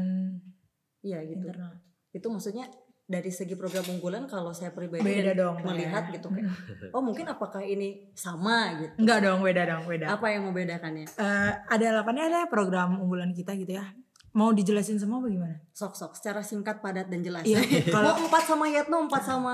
Iya 1.01 1.21
gitu. 1.25 1.49
internal 1.49 1.73
Itu 2.13 2.27
maksudnya 2.29 2.69
dari 3.05 3.29
segi 3.29 3.53
program 3.53 3.85
unggulan 3.85 4.25
kalau 4.25 4.49
saya 4.49 4.73
pribadi 4.73 5.05
beda 5.05 5.37
dong 5.37 5.61
melihat 5.61 6.09
Teh. 6.09 6.17
gitu 6.17 6.33
kayak 6.33 6.49
oh 6.89 7.05
mungkin 7.05 7.29
apakah 7.29 7.61
ini 7.61 8.09
sama 8.17 8.81
gitu. 8.81 8.97
enggak 8.97 9.19
dong 9.21 9.45
beda 9.45 9.61
dong 9.69 9.85
beda 9.85 10.05
Apa 10.17 10.33
yang 10.33 10.49
membedakannya? 10.49 11.05
Eh, 11.05 11.51
ada 11.69 11.85
delapannya 11.85 12.23
ada 12.33 12.41
program 12.49 12.97
unggulan 12.97 13.29
kita 13.29 13.53
gitu 13.53 13.77
ya. 13.77 13.85
Mau 14.35 14.51
dijelasin 14.51 14.97
semua 14.97 15.21
apa 15.23 15.31
gimana? 15.31 15.55
Sok-sok 15.71 16.17
secara 16.19 16.43
singkat, 16.43 16.83
padat 16.83 17.07
dan 17.07 17.23
jelas. 17.23 17.45
Iya, 17.47 17.61
kalau- 17.95 18.19
Mau 18.19 18.27
empat 18.27 18.43
sama 18.43 18.65
Yatno, 18.67 18.97
empat 19.07 19.23
sama 19.23 19.53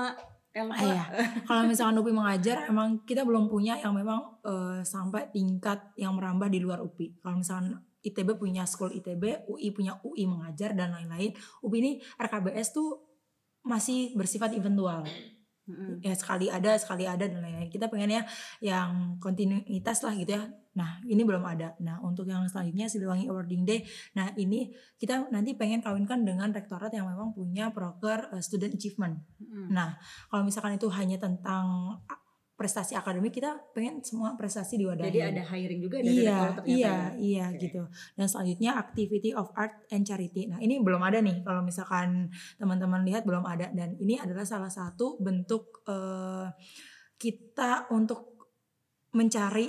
Elva. 0.52 0.74
Ah, 0.74 0.82
iya. 0.84 1.04
Kalau 1.46 1.62
misalkan 1.64 1.96
UPI 2.02 2.12
mengajar, 2.12 2.56
emang 2.66 3.00
kita 3.06 3.22
belum 3.22 3.46
punya 3.46 3.78
yang 3.78 3.94
memang 3.94 4.42
eh, 4.42 4.80
sampai 4.82 5.28
tingkat 5.30 5.92
yang 5.94 6.16
merambah 6.16 6.48
di 6.48 6.58
luar 6.58 6.80
UPI. 6.80 7.20
Kalau 7.20 7.36
misalkan 7.40 7.78
ITB 8.02 8.34
punya 8.34 8.66
school 8.66 8.90
ITB, 8.90 9.46
UI 9.46 9.70
punya 9.70 9.96
UI 10.02 10.26
mengajar 10.26 10.74
dan 10.74 10.92
lain-lain. 10.92 11.30
UPI 11.62 11.78
ini 11.78 11.92
RKBS 12.18 12.74
tuh 12.74 13.11
masih 13.62 14.14
bersifat 14.18 14.54
eventual. 14.54 15.06
Mm-mm. 15.62 16.02
ya 16.02 16.10
sekali 16.10 16.50
ada 16.50 16.74
sekali 16.74 17.06
ada 17.06 17.22
dan 17.22 17.38
lain-lain 17.38 17.70
kita 17.70 17.86
pengennya 17.86 18.26
yang 18.58 19.14
kontinuitas 19.22 20.02
lah 20.02 20.10
gitu 20.18 20.34
ya 20.34 20.42
nah 20.74 20.98
ini 21.06 21.22
belum 21.22 21.38
ada 21.46 21.78
nah 21.78 22.02
untuk 22.02 22.26
yang 22.26 22.42
selanjutnya 22.50 22.90
Siliwangi 22.90 23.30
Awarding 23.30 23.62
Day 23.62 23.86
nah 24.18 24.26
ini 24.34 24.74
kita 24.98 25.30
nanti 25.30 25.54
pengen 25.54 25.78
kawinkan 25.78 26.26
dengan 26.26 26.50
rektorat 26.50 26.90
yang 26.90 27.06
memang 27.06 27.30
punya 27.30 27.70
proker 27.70 28.34
eh, 28.34 28.42
student 28.42 28.74
achievement 28.74 29.22
Mm-mm. 29.38 29.70
nah 29.70 29.94
kalau 30.34 30.42
misalkan 30.42 30.74
itu 30.74 30.90
hanya 30.90 31.22
tentang 31.22 31.94
prestasi 32.62 32.94
akademik 32.94 33.34
kita 33.34 33.58
pengen 33.74 33.98
semua 34.06 34.38
prestasi 34.38 34.78
diwadahi 34.78 35.10
Jadi 35.10 35.18
ada 35.18 35.42
hiring 35.42 35.80
juga 35.82 35.98
dari 35.98 36.22
iya 36.22 36.38
iya 36.62 36.78
ya? 36.78 36.94
iya 37.18 37.46
Oke. 37.50 37.58
gitu 37.58 37.82
dan 38.14 38.26
selanjutnya 38.30 38.70
activity 38.78 39.34
of 39.34 39.50
art 39.58 39.82
and 39.90 40.06
charity 40.06 40.46
nah 40.46 40.62
ini 40.62 40.78
belum 40.78 41.02
ada 41.02 41.18
nih 41.18 41.42
kalau 41.42 41.66
misalkan 41.66 42.30
teman-teman 42.54 43.02
lihat 43.02 43.26
belum 43.26 43.42
ada 43.42 43.66
dan 43.74 43.98
ini 43.98 44.14
adalah 44.14 44.46
salah 44.46 44.70
satu 44.70 45.18
bentuk 45.18 45.82
eh, 45.90 46.46
kita 47.18 47.90
untuk 47.90 48.38
mencari 49.10 49.66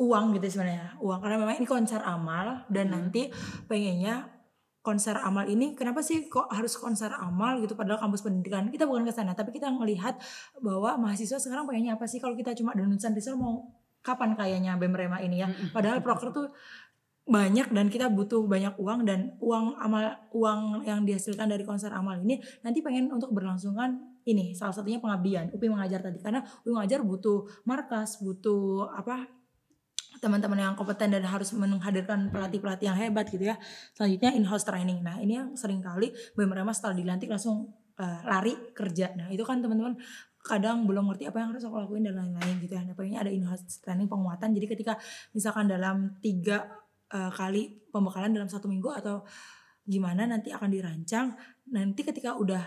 uang 0.00 0.40
gitu 0.40 0.56
sebenarnya 0.56 0.96
uang 1.04 1.20
karena 1.20 1.36
memang 1.36 1.60
ini 1.60 1.68
konser 1.68 2.00
amal 2.00 2.64
dan 2.72 2.88
Hmm. 2.88 2.96
nanti 2.96 3.28
pengennya 3.68 4.39
konser 4.80 5.12
amal 5.20 5.44
ini 5.44 5.76
kenapa 5.76 6.00
sih 6.00 6.32
kok 6.32 6.48
harus 6.48 6.72
konser 6.80 7.12
amal 7.12 7.60
gitu 7.60 7.76
padahal 7.76 8.00
kampus 8.00 8.24
pendidikan 8.24 8.72
kita 8.72 8.88
bukan 8.88 9.04
ke 9.04 9.12
sana 9.12 9.36
tapi 9.36 9.52
kita 9.52 9.68
melihat 9.68 10.16
bahwa 10.56 10.96
mahasiswa 10.96 11.36
sekarang 11.36 11.68
pengennya 11.68 12.00
apa 12.00 12.08
sih 12.08 12.16
kalau 12.16 12.32
kita 12.32 12.56
cuma 12.56 12.72
danusan 12.72 13.12
Rizal 13.12 13.36
mau 13.36 13.68
kapan 14.00 14.32
kayaknya 14.32 14.80
BEM 14.80 14.96
Rema 14.96 15.20
ini 15.20 15.44
ya? 15.44 15.48
Padahal 15.76 16.00
proker 16.00 16.32
tuh 16.32 16.48
banyak 17.30 17.70
dan 17.70 17.86
kita 17.86 18.10
butuh 18.10 18.42
banyak 18.42 18.74
uang 18.80 19.06
dan 19.06 19.38
uang 19.38 19.78
amal 19.78 20.18
uang 20.34 20.82
yang 20.82 21.06
dihasilkan 21.06 21.46
dari 21.46 21.62
konser 21.62 21.92
amal 21.94 22.18
ini 22.18 22.42
nanti 22.66 22.82
pengen 22.82 23.06
untuk 23.12 23.30
berlangsungan 23.30 24.18
ini 24.26 24.50
salah 24.50 24.74
satunya 24.74 24.98
pengabdian 24.98 25.46
UPI 25.54 25.70
mengajar 25.70 26.02
tadi 26.02 26.18
karena 26.18 26.42
UPI 26.66 26.74
mengajar 26.74 27.00
butuh 27.06 27.46
markas 27.68 28.18
butuh 28.18 28.90
apa 28.90 29.30
teman-teman 30.18 30.58
yang 30.58 30.74
kompeten 30.74 31.14
dan 31.14 31.22
harus 31.22 31.54
menghadirkan 31.54 32.34
pelatih-pelatih 32.34 32.90
yang 32.90 32.98
hebat 32.98 33.30
gitu 33.30 33.46
ya. 33.46 33.56
Selanjutnya 33.94 34.34
in-house 34.34 34.66
training. 34.66 35.06
Nah 35.06 35.22
ini 35.22 35.38
yang 35.38 35.54
sering 35.54 35.78
kali 35.78 36.10
BEM 36.34 36.50
Rema 36.50 36.74
setelah 36.74 36.98
dilantik 36.98 37.30
langsung 37.30 37.70
eh, 37.94 38.20
lari 38.26 38.74
kerja. 38.74 39.14
Nah 39.14 39.30
itu 39.30 39.46
kan 39.46 39.62
teman-teman 39.62 39.94
kadang 40.40 40.88
belum 40.88 41.12
ngerti 41.12 41.28
apa 41.28 41.36
yang 41.44 41.48
harus 41.52 41.62
aku 41.68 41.76
lakuin 41.78 42.02
dan 42.10 42.18
lain-lain 42.18 42.58
gitu 42.58 42.74
ya. 42.74 42.82
Nah 42.82 42.94
pengennya 42.98 43.20
ada 43.22 43.32
in-house 43.32 43.78
training 43.78 44.10
penguatan. 44.10 44.50
Jadi 44.50 44.66
ketika 44.66 44.98
misalkan 45.30 45.70
dalam 45.70 46.18
tiga 46.18 46.66
eh, 47.14 47.30
kali 47.30 47.88
pembekalan 47.94 48.34
dalam 48.34 48.50
satu 48.50 48.66
minggu 48.66 48.90
atau 48.90 49.22
gimana 49.86 50.26
nanti 50.26 50.50
akan 50.50 50.68
dirancang. 50.68 51.32
Nanti 51.70 52.02
ketika 52.02 52.34
udah 52.34 52.62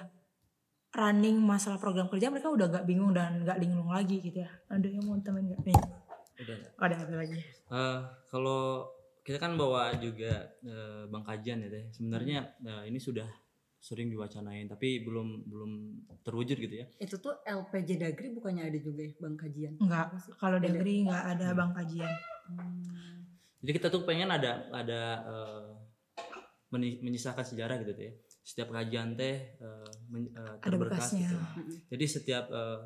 running 0.94 1.42
masalah 1.42 1.82
program 1.82 2.06
kerja 2.06 2.30
mereka 2.30 2.54
udah 2.54 2.70
gak 2.70 2.86
bingung 2.86 3.18
dan 3.18 3.42
gak 3.42 3.58
linglung 3.58 3.90
lagi 3.90 4.22
gitu 4.22 4.46
ya. 4.46 4.50
Ada 4.70 4.88
yang 4.90 5.04
mau 5.10 5.18
temen 5.22 5.50
gak 5.50 5.62
nih 5.66 6.03
Udah. 6.44 6.58
ada 6.78 6.96
ada 7.00 7.16
lagi 7.16 7.40
Eh, 7.74 8.00
kalau 8.28 8.86
kita 9.20 9.40
kan 9.40 9.56
bawa 9.56 9.96
juga 9.98 10.46
eh, 10.62 11.08
bang 11.08 11.24
kajian 11.24 11.64
ya 11.64 11.70
teh. 11.72 11.86
Sebenarnya 11.90 12.40
eh, 12.62 12.84
ini 12.88 13.00
sudah 13.00 13.26
sering 13.80 14.08
diwacanain 14.08 14.64
tapi 14.66 15.04
belum 15.04 15.44
belum 15.44 15.72
terwujud 16.22 16.56
gitu 16.56 16.76
ya. 16.78 16.88
Itu 16.98 17.20
tuh 17.20 17.36
LPJ 17.42 17.98
Dagri 17.98 18.32
bukannya 18.32 18.68
ada 18.68 18.78
juga 18.78 19.02
ya 19.02 19.12
bang 19.14 19.36
kajian? 19.36 19.74
enggak 19.78 20.06
Apa 20.08 20.18
kalau. 20.38 20.58
Dagri 20.60 21.04
nggak 21.04 21.24
ada 21.30 21.48
bang 21.52 21.72
kajian 21.74 22.14
Hmm. 22.44 23.24
Jadi 23.64 23.72
kita 23.74 23.88
tuh 23.88 24.04
pengen 24.04 24.28
ada 24.28 24.68
ada 24.70 25.24
meni- 26.68 27.00
menyisakan 27.00 27.40
sejarah 27.42 27.80
gitu 27.80 27.96
teh. 27.96 28.12
Setiap 28.44 28.72
kajian 28.72 29.16
teh 29.16 29.56
eh, 29.56 29.90
men- 30.10 30.36
ada 30.36 30.60
terberkas 30.60 31.16
gitu. 31.16 31.32
Mm-mm. 31.32 31.88
Jadi 31.88 32.06
setiap 32.06 32.46
eh, 32.50 32.80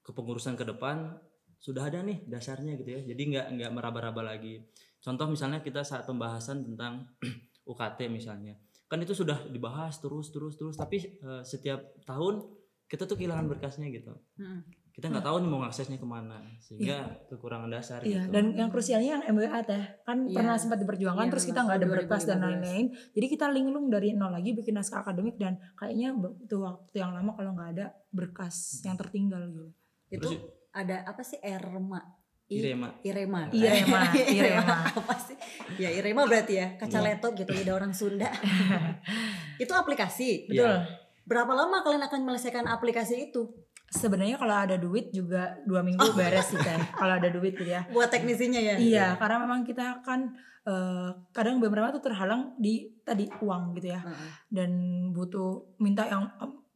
kepengurusan 0.00 0.56
ke 0.56 0.64
depan 0.64 1.20
sudah 1.60 1.86
ada 1.86 2.00
nih 2.00 2.24
dasarnya 2.24 2.72
gitu 2.74 2.90
ya. 2.90 3.00
Jadi 3.04 3.22
nggak 3.30 3.46
nggak 3.54 3.70
meraba-raba 3.70 4.24
lagi. 4.26 4.64
Contoh 4.98 5.28
misalnya 5.28 5.60
kita 5.60 5.80
saat 5.80 6.04
pembahasan 6.04 6.64
tentang 6.64 7.04
UKT 7.70 8.08
misalnya, 8.08 8.56
kan 8.84 8.98
itu 8.98 9.12
sudah 9.12 9.44
dibahas 9.46 10.00
terus 10.00 10.28
terus 10.28 10.56
terus. 10.56 10.74
Tapi 10.74 10.98
eh, 11.14 11.42
setiap 11.42 11.78
tahun 12.02 12.40
kita 12.84 13.04
tuh 13.04 13.14
kehilangan 13.14 13.46
berkasnya 13.46 13.86
gitu. 13.88 14.16
Mm-mm. 14.36 14.64
kita 14.90 15.06
nggak 15.06 15.22
tahu 15.22 15.36
nih 15.38 15.48
mau 15.48 15.62
ngaksesnya 15.62 15.96
ke 15.96 16.04
mana 16.04 16.42
sehingga 16.58 16.98
kekurangan 17.30 17.70
dasar 17.70 18.02
Iya, 18.02 18.26
gitu. 18.26 18.34
dan 18.34 18.44
yang 18.52 18.68
krusialnya 18.68 19.16
kan 19.16 19.32
MBA 19.32 19.60
teh 19.62 19.84
kan 20.02 20.18
Iya. 20.26 20.34
pernah 20.34 20.56
sempat 20.58 20.78
diperjuangkan 20.82 21.24
Iya, 21.24 21.32
terus 21.32 21.46
kita 21.46 21.60
nggak 21.62 21.78
ada 21.78 21.88
berkas 21.88 22.22
dan 22.26 22.36
2015. 22.36 22.44
lain-lain. 22.44 22.86
Jadi 23.14 23.26
kita 23.30 23.46
linglung 23.48 23.86
dari 23.86 24.12
nol 24.12 24.34
lagi 24.34 24.50
bikin 24.50 24.74
naskah 24.74 25.00
akademik 25.00 25.38
dan 25.38 25.56
kayaknya 25.72 26.10
butuh 26.12 26.60
waktu 26.60 26.96
yang 26.98 27.14
lama 27.14 27.32
kalau 27.32 27.54
nggak 27.54 27.70
ada 27.78 27.86
berkas 28.10 28.82
yang 28.82 28.98
tertinggal 28.98 29.40
gitu. 29.46 29.66
Itu 30.10 30.26
Terus- 30.26 30.42
ada 30.70 31.02
apa 31.04 31.20
sih 31.20 31.38
Erma? 31.38 31.98
I- 32.50 32.58
Irema. 32.58 32.90
Irema. 33.06 33.46
Irema, 33.50 34.00
Irema. 34.38 34.76
apa 34.90 35.14
sih? 35.16 35.38
Ya 35.78 35.86
Irema 35.86 36.26
berarti 36.26 36.58
ya, 36.58 36.74
kaca 36.74 36.98
Iya. 36.98 37.06
laptop 37.06 37.38
gitu 37.38 37.50
lidah 37.54 37.78
orang 37.78 37.94
Sunda. 37.94 38.26
itu 39.62 39.70
aplikasi. 39.70 40.50
Betul. 40.50 40.66
Iya. 40.66 40.82
Berapa 41.22 41.52
lama 41.54 41.78
kalian 41.80 42.02
akan 42.02 42.26
menyelesaikan 42.26 42.66
aplikasi 42.66 43.30
itu? 43.30 43.46
Sebenarnya 43.86 44.34
kalau 44.34 44.54
ada 44.54 44.74
duit 44.74 45.10
juga 45.10 45.54
dua 45.62 45.82
minggu 45.82 46.10
beres 46.14 46.50
sih 46.50 46.58
teh. 46.58 46.74
Kalau 46.90 47.14
ada 47.14 47.30
duit 47.30 47.54
gitu 47.54 47.70
ya. 47.70 47.86
Buat 47.90 48.10
teknisinya 48.10 48.58
ya? 48.58 48.74
Iya, 48.78 49.06
karena 49.14 49.42
memang 49.42 49.62
kita 49.62 50.02
kan 50.02 50.30
eh, 50.62 51.10
kadang 51.30 51.58
beberapa 51.58 51.90
tuh 51.90 52.02
terhalang 52.02 52.54
di 52.58 52.98
tadi 53.02 53.26
uang 53.30 53.78
gitu 53.78 53.94
ya. 53.94 54.02
Heeh. 54.02 54.30
Dan 54.50 54.70
butuh 55.10 55.78
minta 55.78 56.06
yang 56.06 56.26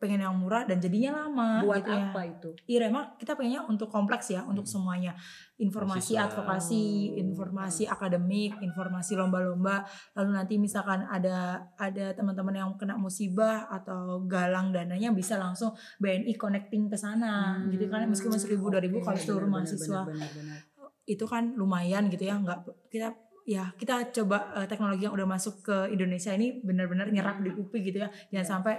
pengen 0.04 0.20
yang 0.20 0.36
murah 0.36 0.62
dan 0.62 0.76
jadinya 0.76 1.16
lama 1.18 1.64
Buat 1.64 1.80
gitu 1.80 1.88
ya. 1.88 2.04
apa 2.06 2.20
itu? 2.22 2.48
Irema 2.66 3.16
kita 3.16 3.32
pengennya 3.32 3.64
untuk 3.64 3.88
kompleks 3.88 4.28
ya 4.28 4.44
untuk 4.44 4.62
Hmm. 4.62 4.72
semuanya 4.74 5.12
informasi 5.56 6.12
Mahasiswa. 6.12 6.26
advokasi 6.28 6.84
informasi 7.16 7.82
akademik 7.86 8.60
informasi 8.60 9.14
lomba-lomba 9.14 9.86
lalu 10.12 10.30
nanti 10.32 10.54
misalkan 10.56 11.06
ada 11.06 11.36
ada 11.74 12.12
teman-teman 12.12 12.52
yang 12.54 12.70
kena 12.74 12.94
musibah 12.94 13.64
atau 13.68 14.20
galang 14.24 14.68
dananya 14.68 15.08
bisa 15.10 15.34
langsung 15.36 15.72
BNI 15.96 16.34
connecting 16.34 16.86
ke 16.86 16.96
sana 16.96 17.56
gitu 17.66 17.86
kan 17.86 18.04
meskipun 18.04 18.36
seribu 18.36 18.68
dua 18.68 18.78
ribu 18.78 18.96
Hmm. 18.96 19.06
Kalau 19.06 19.18
seluruh 19.18 19.48
mahasiswa 19.48 20.04
benar. 20.04 20.60
itu 21.04 21.24
kan 21.24 21.54
lumayan 21.54 22.08
gitu 22.08 22.24
ya 22.24 22.36
nggak 22.36 22.58
kita 22.88 23.14
ya 23.44 23.68
kita 23.74 24.08
coba 24.10 24.56
eh, 24.56 24.64
teknologi 24.64 25.04
yang 25.04 25.12
udah 25.12 25.28
masuk 25.28 25.60
ke 25.62 25.76
Indonesia 25.88 26.32
ini 26.32 26.58
benar-benar 26.58 27.08
nyerap 27.08 27.38
di 27.38 27.52
UPI 27.52 27.78
gitu 27.84 27.98
ya 28.00 28.08
jangan 28.30 28.40
Ya. 28.40 28.50
sampai 28.50 28.74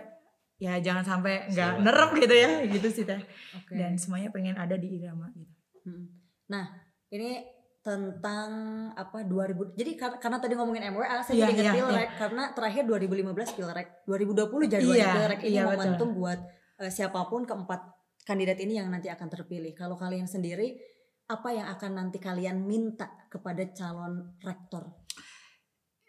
ya 0.56 0.80
jangan 0.80 1.04
sampai 1.04 1.52
nggak 1.52 1.84
nerap 1.84 2.15
gitu 2.15 2.32
ya 2.32 2.50
gitu 2.72 2.88
sih 2.88 3.04
teh 3.04 3.20
Oke. 3.56 3.76
dan 3.76 4.00
semuanya 4.00 4.32
pengen 4.32 4.56
ada 4.56 4.80
di 4.80 5.00
irama 5.00 5.28
gitu. 5.36 5.52
Mm. 5.86 6.06
Nah, 6.48 6.65
ini 7.12 7.44
tentang 7.86 8.50
apa 8.98 9.22
2000 9.22 9.78
jadi 9.78 9.91
kar- 9.94 10.18
karena 10.18 10.41
tadi 10.41 10.58
ngomongin 10.58 10.89
MWA 10.89 11.22
saya 11.22 11.38
Iya, 11.38 11.46
jadi 11.46 11.54
ingat 11.54 11.65
iya, 11.65 11.74
Pilrek 11.78 12.10
karena 12.18 12.44
terakhir 12.58 12.84
2015 12.89 13.58
Pilrek 13.62 13.88
2020 14.10 14.74
jadwal 14.74 14.96
Iya, 14.98 15.08
Pilrek 15.13 15.41
ini 15.46 15.50
iya, 15.54 15.62
betul. 15.62 15.70
momentum 15.78 16.10
buat 16.18 16.39
eh, 16.82 16.89
siapa 16.89 17.20
pun 17.30 17.46
keempat 17.46 17.82
kandidat 18.26 18.58
ini 18.58 18.82
yang 18.82 18.89
nanti 18.89 19.06
akan 19.06 19.30
terpilih 19.30 19.78
kalau 19.78 19.94
kalian 19.94 20.26
sendiri 20.26 20.82
apa 21.30 21.50
yang 21.54 21.70
akan 21.70 21.91
nanti 21.94 22.18
kalian 22.18 22.65
minta 22.65 23.06
kepada 23.30 23.62
calon 23.70 24.34
rektor 24.41 24.89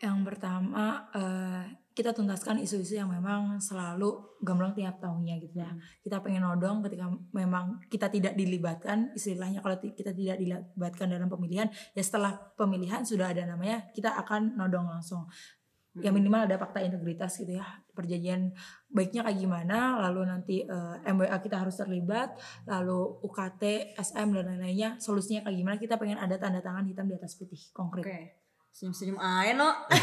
Yang 0.01 0.19
pertama 0.25 1.13
eh, 1.13 1.63
kita 1.97 2.13
tuntaskan 2.13 2.61
isu-isu 2.61 3.01
yang 3.01 3.09
memang 3.09 3.57
selalu 3.57 4.37
gamblang 4.45 4.77
tiap 4.77 5.01
tahunnya 5.01 5.41
gitu 5.41 5.65
ya. 5.65 5.73
Hmm. 5.73 5.81
Kita 6.05 6.21
pengen 6.21 6.45
nodong 6.45 6.85
ketika 6.85 7.09
memang 7.33 7.81
kita 7.89 8.13
tidak 8.13 8.37
dilibatkan 8.37 9.17
istilahnya 9.17 9.65
kalau 9.65 9.81
kita 9.81 10.13
tidak 10.13 10.37
dilibatkan 10.37 11.09
dalam 11.09 11.33
pemilihan 11.33 11.73
ya 11.97 12.03
setelah 12.05 12.37
pemilihan 12.61 13.01
sudah 13.01 13.33
ada 13.33 13.49
namanya 13.49 13.89
kita 13.97 14.13
akan 14.13 14.61
nodong 14.61 14.93
langsung. 14.93 15.25
Ya 15.97 16.13
Hmm. 16.13 16.21
minimal 16.21 16.45
ada 16.45 16.61
fakta 16.61 16.85
integritas 16.85 17.41
gitu 17.41 17.57
ya. 17.57 17.65
Perjanjian 17.97 18.53
baiknya 18.93 19.25
kayak 19.25 19.41
gimana, 19.41 19.97
lalu 20.05 20.29
nanti 20.29 20.57
eh, 20.69 20.97
MWA 21.09 21.41
kita 21.41 21.65
harus 21.65 21.81
terlibat, 21.81 22.37
lalu 22.69 23.25
UKT, 23.25 23.97
SM 23.97 24.29
dan 24.37 24.45
lain-lainnya 24.53 25.01
solusinya 25.01 25.49
kayak 25.49 25.57
gimana. 25.57 25.77
Kita 25.81 25.97
pengen 25.97 26.21
ada 26.21 26.37
tanda 26.37 26.61
tangan 26.61 26.85
hitam 26.85 27.09
di 27.09 27.17
atas 27.17 27.41
putih 27.41 27.73
konkret. 27.73 28.05
Oke. 28.05 28.46
Senyum-senyum 28.77 29.17
aja 29.17 29.53
no. 29.57 29.69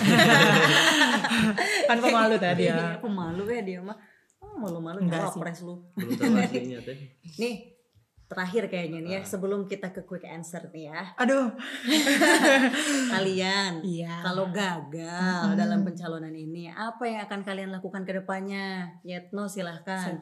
Kan 1.86 1.98
pemalu 2.00 2.36
tadi 2.38 2.66
Iya, 2.66 2.74
ya. 2.74 2.88
pemalu 2.98 3.42
ya 3.48 3.62
dia 3.62 3.80
mah. 3.80 3.96
Oh, 4.42 4.58
malu-malu 4.58 5.06
Enggak 5.06 5.24
enggak 5.24 5.30
sih. 5.30 5.40
pres 5.40 5.60
lu. 5.62 5.76
Nih, 7.38 7.54
terakhir 8.26 8.66
kayaknya 8.66 8.98
nih 9.00 9.12
ya 9.14 9.20
Ah. 9.22 9.24
sebelum 9.24 9.66
kita 9.66 9.90
ke 9.90 10.02
quick 10.02 10.26
answer 10.26 10.68
nih 10.68 10.90
ya. 10.90 11.00
Aduh. 11.16 11.54
Kalian 13.14 13.80
Iya. 13.86 14.14
kalau 14.22 14.50
gagal 14.50 15.48
Mm-mm. 15.48 15.56
dalam 15.56 15.80
pencalonan 15.84 16.34
ini, 16.34 16.68
apa 16.68 17.02
yang 17.06 17.20
akan 17.24 17.40
kalian 17.42 17.70
lakukan 17.70 18.02
ke 18.02 18.12
depannya? 18.16 18.98
Yetno 19.02 19.46
silahkan. 19.46 20.18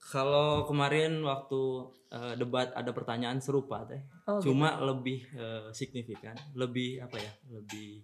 Kalau 0.00 0.64
kemarin 0.64 1.20
waktu 1.20 1.60
eh, 2.08 2.34
debat 2.40 2.72
ada 2.72 2.90
pertanyaan 2.96 3.38
serupa 3.38 3.84
teh 3.84 4.00
Oh, 4.30 4.40
cuma 4.40 4.78
lebih 4.80 5.26
eh, 5.36 5.68
signifikan 5.76 6.32
lebih 6.56 7.04
apa 7.04 7.20
ya 7.20 7.32
lebih 7.52 8.00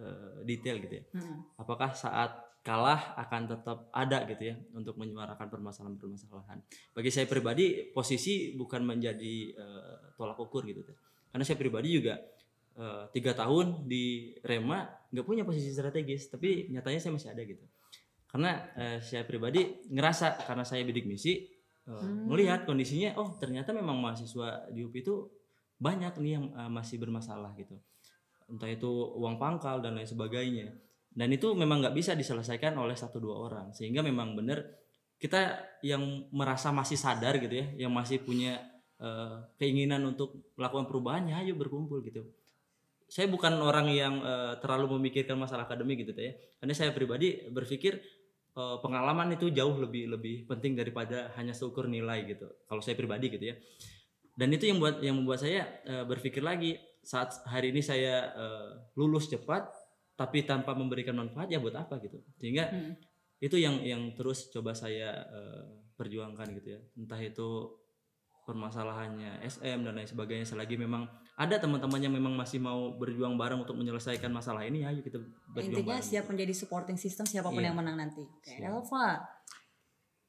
eh, 0.00 0.32
detail 0.48 0.80
gitu 0.80 0.94
ya 0.96 1.04
gitu. 1.04 1.18
Mm-mm. 1.20 1.60
apakah 1.60 1.92
saat 1.92 2.32
kalah 2.60 3.16
akan 3.16 3.48
tetap 3.56 3.88
ada 3.88 4.28
gitu 4.28 4.52
ya 4.52 4.56
untuk 4.76 5.00
menyuarakan 5.00 5.48
permasalahan-permasalahan. 5.48 6.60
Bagi 6.92 7.08
saya 7.08 7.24
pribadi 7.24 7.88
posisi 7.88 8.52
bukan 8.52 8.84
menjadi 8.84 9.34
eh, 9.56 9.96
tolak 10.16 10.36
ukur 10.36 10.68
gitu 10.68 10.84
teh. 10.84 10.96
Karena 11.32 11.44
saya 11.44 11.56
pribadi 11.60 12.00
juga 12.00 12.16
tiga 13.12 13.36
tahun 13.36 13.84
di 13.84 14.32
Rema 14.40 14.88
nggak 15.12 15.26
punya 15.26 15.44
posisi 15.44 15.68
strategis, 15.68 16.32
tapi 16.32 16.70
nyatanya 16.72 16.96
saya 16.96 17.12
masih 17.12 17.28
ada 17.34 17.42
gitu. 17.44 17.60
Karena 18.30 18.70
eh, 18.78 18.98
saya 19.02 19.26
pribadi 19.26 19.82
ngerasa 19.90 20.46
karena 20.46 20.62
saya 20.62 20.86
bidik 20.86 21.06
misi 21.06 21.34
eh, 21.34 21.46
Hmm. 21.90 22.30
melihat 22.30 22.62
kondisinya, 22.70 23.18
oh 23.18 23.34
ternyata 23.42 23.74
memang 23.74 23.98
mahasiswa 23.98 24.70
di 24.70 24.86
UP 24.86 24.94
itu 24.94 25.26
banyak 25.80 26.22
nih 26.22 26.32
yang 26.38 26.44
eh, 26.54 26.70
masih 26.70 27.02
bermasalah 27.02 27.50
gitu. 27.58 27.74
Entah 28.46 28.70
itu 28.70 28.90
uang 29.18 29.38
pangkal 29.42 29.82
dan 29.82 29.98
lain 29.98 30.06
sebagainya 30.06 30.70
dan 31.10 31.28
itu 31.34 31.50
memang 31.58 31.82
nggak 31.82 31.96
bisa 31.96 32.14
diselesaikan 32.14 32.78
oleh 32.78 32.94
satu 32.94 33.18
dua 33.18 33.50
orang 33.50 33.74
sehingga 33.74 33.98
memang 34.02 34.38
benar 34.38 34.62
kita 35.20 35.58
yang 35.82 36.30
merasa 36.30 36.70
masih 36.70 36.96
sadar 36.96 37.36
gitu 37.42 37.50
ya 37.50 37.86
yang 37.86 37.92
masih 37.92 38.22
punya 38.22 38.62
eh, 39.02 39.36
keinginan 39.58 40.06
untuk 40.06 40.54
melakukan 40.54 40.86
perubahan 40.86 41.26
ya 41.26 41.42
ayo 41.42 41.58
berkumpul 41.58 41.98
gitu 42.06 42.30
saya 43.10 43.26
bukan 43.26 43.58
orang 43.58 43.90
yang 43.90 44.22
eh, 44.22 44.54
terlalu 44.62 45.02
memikirkan 45.02 45.34
masalah 45.34 45.66
akademik 45.66 46.06
gitu 46.06 46.14
ya 46.14 46.32
karena 46.62 46.74
saya 46.78 46.94
pribadi 46.94 47.42
berpikir 47.50 47.98
eh, 48.56 48.76
pengalaman 48.82 49.34
itu 49.34 49.50
jauh 49.50 49.76
lebih 49.78 50.10
lebih 50.10 50.46
penting 50.50 50.74
daripada 50.74 51.30
hanya 51.38 51.54
seukur 51.54 51.86
nilai 51.86 52.26
gitu. 52.26 52.46
Kalau 52.66 52.82
saya 52.82 52.94
pribadi 52.98 53.30
gitu 53.30 53.44
ya. 53.50 53.56
Dan 54.34 54.54
itu 54.54 54.70
yang 54.70 54.78
buat 54.80 55.02
yang 55.04 55.18
membuat 55.20 55.42
saya 55.44 55.82
eh, 55.84 56.04
berpikir 56.06 56.40
lagi 56.40 56.78
saat 57.00 57.32
hari 57.48 57.72
ini 57.72 57.80
saya 57.80 58.30
eh, 58.32 58.70
lulus 58.96 59.28
cepat 59.28 59.68
tapi 60.16 60.44
tanpa 60.44 60.76
memberikan 60.76 61.16
manfaat 61.16 61.48
ya 61.48 61.58
buat 61.60 61.74
apa 61.76 61.96
gitu. 62.04 62.20
Sehingga 62.36 62.68
Hmm. 62.68 62.94
itu 63.40 63.56
yang 63.56 63.80
yang 63.80 64.12
terus 64.12 64.52
coba 64.52 64.76
saya 64.76 65.16
eh, 65.28 65.64
perjuangkan 65.96 66.48
gitu 66.60 66.76
ya. 66.76 66.80
Entah 66.96 67.20
itu 67.20 67.80
permasalahannya 68.44 69.44
SM 69.46 69.84
dan 69.86 69.94
lain 69.94 70.08
sebagainya 70.08 70.42
selagi 70.48 70.74
memang 70.74 71.06
ada 71.40 71.56
teman-teman 71.56 71.96
yang 72.04 72.12
memang 72.12 72.36
masih 72.36 72.60
mau 72.60 72.92
berjuang 73.00 73.40
bareng 73.40 73.64
untuk 73.64 73.72
menyelesaikan 73.72 74.28
masalah 74.28 74.60
ini 74.68 74.84
ayo 74.84 75.00
kita 75.00 75.16
berjuang 75.48 75.72
Intinya 75.72 75.96
bareng 75.96 76.04
siap 76.04 76.24
menjadi 76.28 76.52
supporting 76.52 77.00
system 77.00 77.24
siapa 77.24 77.48
pun 77.48 77.64
Iya. 77.64 77.72
yang 77.72 77.80
menang 77.80 77.96
nanti. 77.96 78.20
Oke. 78.20 78.60
Elva. 78.60 79.24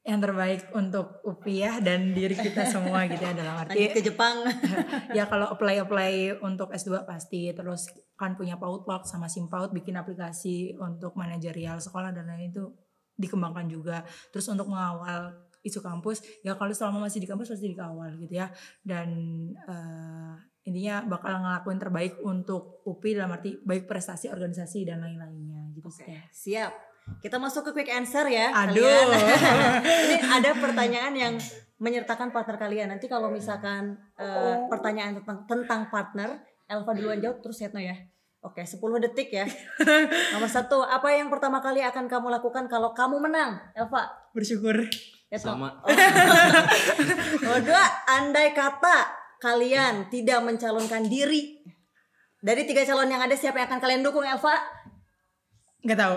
Yang 0.02 0.20
terbaik 0.24 0.62
untuk 0.74 1.22
UPI 1.28 1.56
ya 1.62 1.74
dan 1.84 2.16
diri 2.16 2.34
kita 2.34 2.64
semua 2.66 3.06
gitu 3.12 3.22
ya 3.22 3.36
dalam 3.36 3.60
Lanjut 3.60 3.76
arti 3.76 3.92
ke 3.92 4.02
Jepang. 4.02 4.40
ya 5.18 5.28
kalau 5.28 5.52
apply 5.52 5.84
apply 5.84 6.42
untuk 6.42 6.72
S2 6.72 7.04
pasti 7.04 7.52
terus 7.52 7.92
kan 8.16 8.40
punya 8.40 8.56
PAUD 8.56 8.88
sama 9.04 9.28
SIMPAUD 9.28 9.76
bikin 9.76 10.00
aplikasi 10.00 10.74
untuk 10.80 11.14
manajerial 11.20 11.78
sekolah 11.78 12.16
dan 12.16 12.32
lain 12.32 12.50
itu 12.50 12.72
dikembangkan 13.20 13.68
juga 13.70 14.02
terus 14.34 14.48
untuk 14.50 14.66
mengawal 14.72 15.30
isu 15.62 15.78
kampus 15.84 16.26
ya 16.42 16.58
kalau 16.58 16.74
selama 16.74 17.06
masih 17.06 17.22
di 17.22 17.30
kampus 17.30 17.54
pasti 17.54 17.70
dikawal 17.70 18.18
gitu 18.18 18.34
ya 18.34 18.50
dan 18.82 19.14
eh, 19.54 20.34
intinya 20.62 21.02
bakal 21.10 21.42
ngelakuin 21.42 21.80
terbaik 21.82 22.14
untuk 22.22 22.86
UPI 22.86 23.18
dalam 23.18 23.34
arti 23.34 23.58
baik 23.66 23.90
prestasi 23.90 24.30
organisasi 24.30 24.86
dan 24.86 25.02
lain-lainnya 25.02 25.74
gitu 25.74 25.90
Oke, 25.90 26.06
sih. 26.06 26.18
siap. 26.30 26.74
Kita 27.18 27.42
masuk 27.42 27.74
ke 27.74 27.82
quick 27.82 27.90
answer 27.90 28.30
ya. 28.30 28.54
Aduh. 28.54 28.78
kalian. 28.78 29.10
Ini 30.06 30.18
ada 30.22 30.54
pertanyaan 30.54 31.14
yang 31.18 31.34
menyertakan 31.82 32.30
partner 32.30 32.62
kalian. 32.62 32.94
Nanti 32.94 33.10
kalau 33.10 33.34
misalkan 33.34 33.98
eh, 34.22 34.56
pertanyaan 34.70 35.18
tentang 35.18 35.50
tentang 35.50 35.82
partner, 35.90 36.46
Elva 36.70 36.94
duluan 36.94 37.18
jawab 37.18 37.42
terus 37.42 37.58
Yetno 37.58 37.82
ya. 37.82 37.98
Oke, 38.42 38.66
10 38.66 38.78
detik 39.02 39.34
ya. 39.34 39.46
Nomor 40.34 40.50
satu, 40.50 40.82
apa 40.82 41.14
yang 41.14 41.30
pertama 41.30 41.62
kali 41.62 41.82
akan 41.86 42.10
kamu 42.10 42.30
lakukan 42.42 42.66
kalau 42.70 42.94
kamu 42.94 43.22
menang, 43.22 43.58
Elva? 43.74 44.10
Bersyukur. 44.34 44.86
Yetno. 45.30 45.58
sama 45.58 45.70
Oh. 45.82 45.90
Nomor 47.42 47.62
dua, 47.70 47.86
andai 48.10 48.54
kata 48.54 49.21
kalian 49.42 50.08
tidak 50.14 50.40
mencalonkan 50.46 51.10
diri 51.10 51.58
dari 52.42 52.66
tiga 52.70 52.86
calon 52.86 53.10
yang 53.10 53.22
ada, 53.22 53.34
siapa 53.34 53.58
yang 53.58 53.68
akan 53.70 53.82
kalian 53.82 54.02
dukung, 54.06 54.26
Elva? 54.26 54.58
Nggak 55.82 55.98
tahu. 55.98 56.16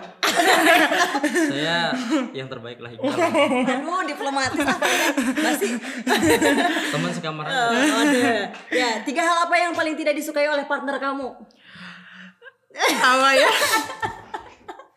Saya 1.48 1.96
yang 2.36 2.52
terbaik 2.52 2.84
lah 2.84 2.92
Iqbal. 2.92 3.16
Aduh, 3.16 4.04
diplomatis 4.04 4.60
apa 4.60 4.84
ya? 4.84 5.04
Masih. 5.40 5.70
Teman 6.92 7.10
sekamar 7.16 7.48
Oh, 7.48 7.72
ada. 7.72 8.52
Ya, 8.68 9.00
tiga 9.08 9.24
hal 9.24 9.48
apa 9.48 9.56
yang 9.56 9.72
paling 9.72 9.96
tidak 9.96 10.20
disukai 10.20 10.44
oleh 10.44 10.68
partner 10.68 11.00
kamu? 11.00 11.32
Apa 13.00 13.28
ya? 13.40 13.50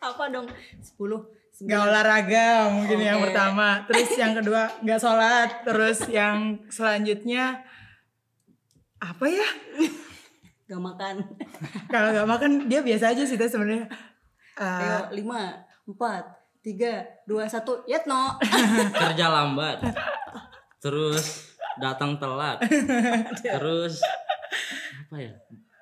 Apa 0.04 0.28
dong? 0.28 0.52
10 0.84 1.64
Gak 1.64 1.80
olahraga 1.90 2.70
mungkin 2.70 3.02
yang 3.02 3.18
Oke. 3.18 3.32
pertama. 3.32 3.82
Terus 3.90 4.14
yang 4.14 4.32
kedua 4.36 4.70
nggak 4.78 5.00
sholat. 5.00 5.48
Terus 5.66 5.98
yang 6.06 6.62
selanjutnya 6.70 7.66
apa 8.98 9.24
ya? 9.26 9.48
Gak 10.68 10.82
makan. 10.82 11.16
Kalau 11.92 12.08
nggak 12.12 12.28
makan 12.28 12.50
dia 12.68 12.84
biasa 12.84 13.16
aja 13.16 13.22
sih 13.24 13.38
sebenarnya. 13.38 13.88
Eh, 14.58 15.14
Ayo, 15.14 15.22
5, 15.24 15.94
4, 15.96 16.38
3, 16.60 17.24
2, 17.24 17.46
1. 17.48 17.88
Yetno. 17.88 18.22
Kerja 19.06 19.26
lambat. 19.30 19.78
Terus 20.78 21.54
datang 21.78 22.18
telat. 22.18 22.58
Terus 23.56 24.02
apa 25.08 25.16
ya? 25.16 25.32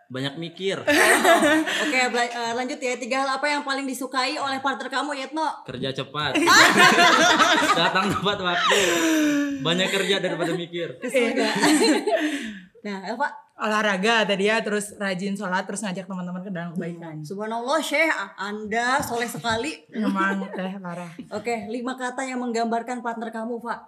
Banyak 0.06 0.38
mikir. 0.38 0.78
Oke, 0.86 2.00
bela- 2.14 2.30
eh, 2.30 2.52
lanjut 2.54 2.78
ya. 2.78 2.94
Tiga 2.94 3.26
hal 3.26 3.42
apa 3.42 3.50
yang 3.50 3.66
paling 3.66 3.90
disukai 3.90 4.38
oleh 4.38 4.62
partner 4.62 4.86
kamu, 4.86 5.18
Yetno? 5.18 5.66
Kerja 5.66 5.90
cepat. 5.90 6.38
datang 7.74 8.14
tepat 8.14 8.38
waktu. 8.38 8.78
Banyak 9.66 9.88
kerja 9.90 10.22
daripada 10.22 10.54
mikir. 10.54 10.94
Nah, 12.84 13.06
Elva. 13.06 13.28
olahraga 13.56 14.28
tadi 14.28 14.52
ya. 14.52 14.60
Terus 14.60 14.92
rajin 15.00 15.32
sholat. 15.32 15.64
Terus 15.64 15.80
ngajak 15.80 16.04
teman-teman 16.04 16.42
ke 16.44 16.50
dalam 16.52 16.70
kebaikan. 16.76 17.24
Subhanallah, 17.24 17.80
Syekh. 17.80 18.12
Anda 18.36 19.00
soleh 19.00 19.30
sekali. 19.30 19.84
Emang 19.96 20.44
teh 20.52 20.76
parah. 20.76 21.08
Oke, 21.32 21.64
lima 21.72 21.96
kata 21.96 22.26
yang 22.28 22.42
menggambarkan 22.44 23.00
partner 23.00 23.32
kamu, 23.32 23.62
Pak. 23.64 23.80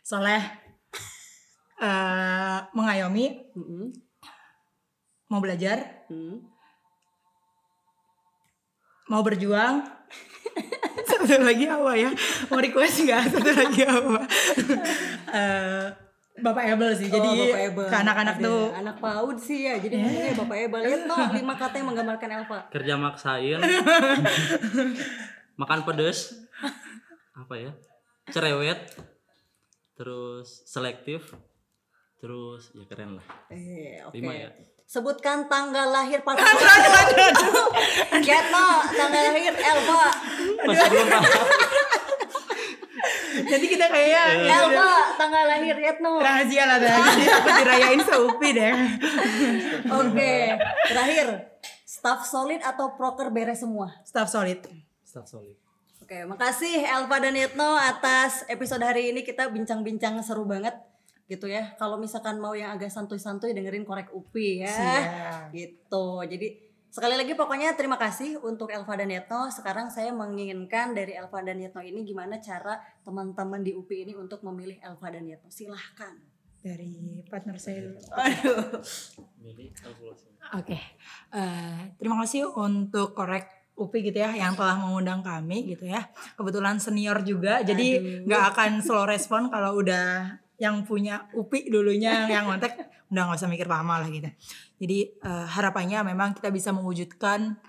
Soleh. 0.00 0.40
eh 1.84 2.58
mengayomi. 2.72 3.52
Mm-mm. 3.52 3.92
Mau 5.28 5.38
belajar. 5.38 6.08
Hmm. 6.08 6.42
Mau 9.06 9.22
berjuang. 9.22 9.82
Satu 11.10 11.42
lagi 11.42 11.66
apa 11.66 11.92
ya? 11.94 12.10
Mau 12.48 12.58
request 12.58 13.06
nggak? 13.06 13.22
Satu 13.28 13.50
lagi 13.50 13.82
apa? 13.86 14.18
Eh, 15.30 15.86
Bapak 16.40 16.64
Ebel 16.66 16.90
sih. 16.92 17.06
Jadi 17.06 17.28
Oh, 17.28 17.36
Bapak 17.36 17.60
Ebel. 17.68 17.86
ke 17.86 17.96
anak-anak 17.96 18.36
Ada 18.36 18.44
tuh 18.44 18.62
anak 18.72 18.96
PAUD 18.98 19.36
sih 19.38 19.58
ya. 19.64 19.74
Jadi 19.76 19.94
ngomongnya 20.00 20.34
Bapak 20.34 20.56
Ebel. 20.58 20.80
Lihat 20.82 21.02
no, 21.04 21.16
lima 21.38 21.54
kata 21.54 21.74
yang 21.76 21.88
menggambarkan 21.88 22.28
Elva. 22.32 22.58
Kerja 22.68 22.94
maksain. 22.96 23.60
Makan 25.60 25.80
pedes. 25.84 26.18
Apa 27.32 27.54
ya? 27.54 27.70
Cerewet. 28.28 28.80
Terus 29.94 30.64
selektif. 30.64 31.36
Terus 32.16 32.72
ya 32.72 32.84
keren 32.84 33.16
lah. 33.16 33.26
Eh, 33.48 34.00
oke. 34.04 34.12
Lima 34.12 34.32
ya. 34.32 34.48
Sebutkan 34.84 35.46
tanggal 35.46 35.86
lahir 35.88 36.18
kamu. 36.18 36.34
Lihat 38.18 38.46
no, 38.50 38.66
tanggal 38.90 39.22
lahir 39.30 39.54
Elva. 39.54 40.06
Masih 40.66 40.86
belum. 40.90 41.22
Jadi 43.30 43.66
kita 43.66 43.86
kayak 43.86 44.24
Elva, 44.46 45.14
tanggal 45.14 45.44
lahir 45.46 45.76
lihat 45.78 45.98
no. 46.02 46.18
rahasia 46.18 46.64
lah 46.66 46.78
dah. 46.82 46.98
Jadi 47.14 47.24
aku 47.30 47.48
dirayain 47.62 48.02
seupi 48.02 48.48
deh. 48.54 48.74
Oke, 49.86 50.32
terakhir. 50.90 51.26
Staff 51.86 52.26
solid 52.26 52.62
atau 52.62 52.94
proker 52.96 53.28
beres 53.28 53.60
semua? 53.62 53.92
Staff 54.02 54.30
solid. 54.30 54.62
Staff 55.04 55.26
solid. 55.26 55.54
Oke, 56.02 56.26
makasih 56.26 56.82
Elva 56.86 57.22
dan 57.22 57.38
Yetno 57.38 57.78
atas 57.78 58.42
episode 58.50 58.82
hari 58.82 59.14
ini 59.14 59.22
kita 59.22 59.46
bincang-bincang 59.46 60.18
seru 60.26 60.42
banget 60.42 60.74
gitu 61.30 61.46
ya. 61.46 61.78
Kalau 61.78 61.94
misalkan 62.02 62.42
mau 62.42 62.58
yang 62.58 62.74
agak 62.74 62.90
santuy-santuy 62.90 63.54
dengerin 63.54 63.86
korek 63.86 64.10
UPI 64.10 64.66
ya. 64.66 64.74
Siap. 64.74 65.54
Gitu. 65.54 66.06
Jadi 66.26 66.69
sekali 66.90 67.14
lagi 67.14 67.38
pokoknya 67.38 67.78
terima 67.78 67.94
kasih 67.96 68.42
untuk 68.42 68.74
Elva 68.74 68.98
dan 68.98 69.08
Yetno. 69.08 69.46
Sekarang 69.48 69.88
saya 69.88 70.10
menginginkan 70.10 70.90
dari 70.90 71.14
Elva 71.14 71.40
dan 71.40 71.62
Yetno 71.62 71.80
ini 71.80 72.02
gimana 72.02 72.42
cara 72.42 72.82
teman-teman 73.06 73.62
di 73.62 73.72
UPI 73.72 74.10
ini 74.10 74.14
untuk 74.18 74.42
memilih 74.42 74.82
Elva 74.82 75.08
dan 75.08 75.24
Yetno. 75.24 75.48
Silahkan. 75.48 76.18
Dari 76.60 77.24
partner 77.24 77.56
saya 77.56 77.88
dulu. 77.88 77.98
Aduh. 78.12 78.84
Milih 79.40 79.72
kalkulasi. 79.72 80.28
Oke, 80.50 80.76
Eh, 81.30 81.94
terima 81.94 82.18
kasih 82.26 82.50
untuk 82.50 83.14
korek 83.14 83.46
UPI 83.78 84.10
gitu 84.10 84.18
ya 84.18 84.34
yang 84.34 84.58
telah 84.58 84.76
mengundang 84.76 85.22
kami 85.22 85.72
gitu 85.72 85.86
ya. 85.86 86.10
Kebetulan 86.34 86.76
senior 86.82 87.22
juga, 87.22 87.62
jadi 87.62 88.02
Aduh. 88.02 88.26
nggak 88.26 88.44
akan 88.52 88.70
slow 88.82 89.06
respon 89.06 89.46
kalau 89.48 89.78
udah 89.78 90.36
yang 90.60 90.84
punya 90.84 91.30
UPI 91.32 91.72
dulunya 91.72 92.28
yang 92.28 92.44
kontak, 92.44 92.76
udah 93.08 93.22
nggak 93.30 93.38
usah 93.40 93.48
mikir 93.48 93.64
lama 93.70 94.04
lah 94.04 94.10
gitu. 94.12 94.28
Jadi 94.80 95.12
eh, 95.12 95.46
harapannya 95.46 96.00
memang 96.08 96.32
kita 96.32 96.48
bisa 96.48 96.72
mewujudkan 96.72 97.60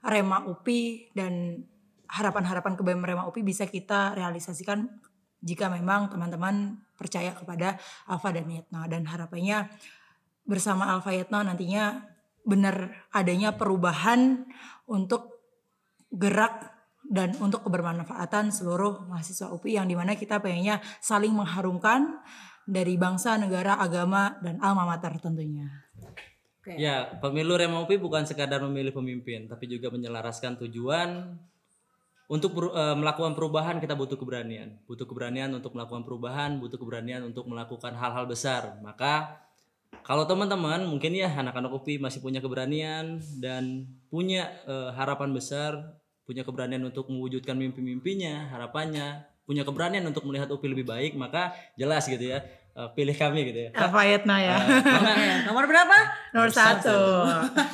Rema 0.00 0.48
UPI 0.48 1.12
dan 1.12 1.60
harapan-harapan 2.08 2.78
kebaikan 2.78 3.04
Rema 3.04 3.28
UPI 3.28 3.42
bisa 3.44 3.68
kita 3.68 4.16
realisasikan 4.16 4.88
jika 5.44 5.68
memang 5.68 6.08
teman-teman 6.08 6.80
percaya 6.96 7.36
kepada 7.36 7.76
Alfa 8.08 8.32
dan 8.32 8.48
Yetna 8.48 8.88
dan 8.88 9.04
harapannya 9.04 9.68
bersama 10.48 10.88
Alfa 10.88 11.12
Yetna 11.12 11.44
nantinya 11.44 12.06
benar 12.46 13.04
adanya 13.12 13.58
perubahan 13.58 14.46
untuk 14.88 15.36
gerak 16.14 16.72
dan 17.06 17.34
untuk 17.38 17.66
kebermanfaatan 17.66 18.50
seluruh 18.50 19.06
mahasiswa 19.06 19.50
UPI 19.50 19.82
yang 19.82 19.86
di 19.90 19.94
mana 19.98 20.14
kita 20.14 20.38
pengennya 20.38 20.82
saling 21.02 21.34
mengharumkan 21.34 22.22
dari 22.66 22.98
bangsa, 22.98 23.38
negara, 23.38 23.78
agama, 23.78 24.38
dan 24.42 24.58
alma 24.58 24.82
mater 24.86 25.14
tentunya. 25.22 25.85
Oke. 26.66 26.82
Ya, 26.82 27.06
pemilu 27.22 27.54
Rema 27.54 27.78
UPI 27.86 28.02
bukan 28.02 28.26
sekadar 28.26 28.58
memilih 28.66 28.90
pemimpin, 28.90 29.46
tapi 29.46 29.70
juga 29.70 29.86
menyelaraskan 29.94 30.58
tujuan. 30.66 31.38
Untuk 32.26 32.58
per- 32.58 32.74
eh, 32.74 32.96
melakukan 32.98 33.38
perubahan 33.38 33.78
kita 33.78 33.94
butuh 33.94 34.18
keberanian. 34.18 34.74
Butuh 34.90 35.06
keberanian 35.06 35.54
untuk 35.54 35.78
melakukan 35.78 36.02
perubahan, 36.02 36.58
butuh 36.58 36.74
keberanian 36.74 37.22
untuk 37.22 37.46
melakukan 37.46 37.94
hal-hal 37.94 38.26
besar. 38.26 38.82
Maka 38.82 39.46
kalau 40.02 40.26
teman-teman 40.26 40.82
mungkin 40.90 41.14
ya 41.14 41.30
anak-anak 41.30 41.70
UPI 41.70 42.02
masih 42.02 42.18
punya 42.18 42.42
keberanian 42.42 43.22
dan 43.38 43.86
punya 44.10 44.50
eh, 44.66 44.90
harapan 44.98 45.30
besar, 45.30 46.02
punya 46.26 46.42
keberanian 46.42 46.82
untuk 46.82 47.06
mewujudkan 47.06 47.54
mimpi-mimpinya, 47.54 48.50
harapannya, 48.50 49.22
punya 49.46 49.62
keberanian 49.62 50.02
untuk 50.02 50.26
melihat 50.26 50.50
UPI 50.50 50.74
lebih 50.74 50.86
baik, 50.90 51.12
maka 51.14 51.54
jelas 51.78 52.10
gitu 52.10 52.34
ya, 52.34 52.42
eh, 52.76 52.88
pilih 52.92 53.16
kami 53.16 53.40
gitu 53.48 53.58
ya. 53.66 53.70
Alfa 53.72 54.02
Yetna 54.04 54.36
ya. 54.38 54.56
Eh, 54.60 54.82
karena 54.84 55.12
Nomor 55.48 55.64
berapa? 55.64 55.96
Nomor 56.36 56.50
satu. 56.52 56.98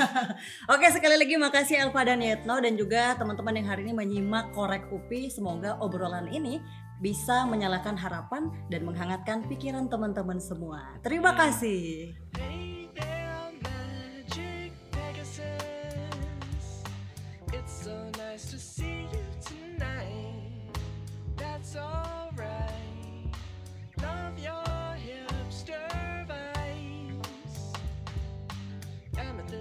Oke 0.75 0.87
sekali 0.95 1.19
lagi 1.19 1.35
makasih 1.35 1.83
Elva 1.83 2.07
dan 2.07 2.23
Yetno 2.23 2.63
dan 2.63 2.79
juga 2.79 3.19
teman-teman 3.19 3.59
yang 3.59 3.67
hari 3.67 3.83
ini 3.83 3.93
menyimak 3.93 4.55
Korek 4.55 4.87
UPI. 4.95 5.29
Semoga 5.29 5.77
obrolan 5.83 6.31
ini 6.31 6.63
bisa 7.03 7.43
menyalakan 7.51 7.99
harapan 7.99 8.47
dan 8.71 8.87
menghangatkan 8.87 9.43
pikiran 9.51 9.91
teman-teman 9.91 10.39
semua. 10.39 10.87
Terima 11.03 11.35
kasih. 11.35 12.15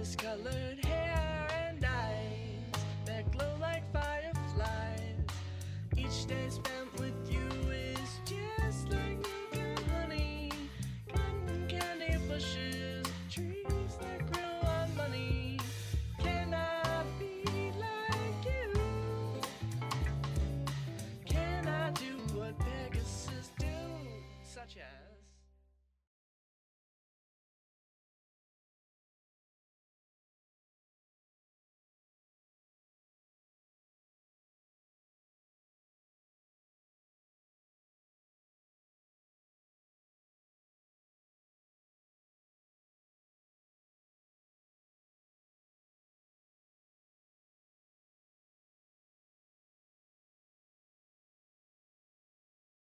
discolored. 0.02 0.81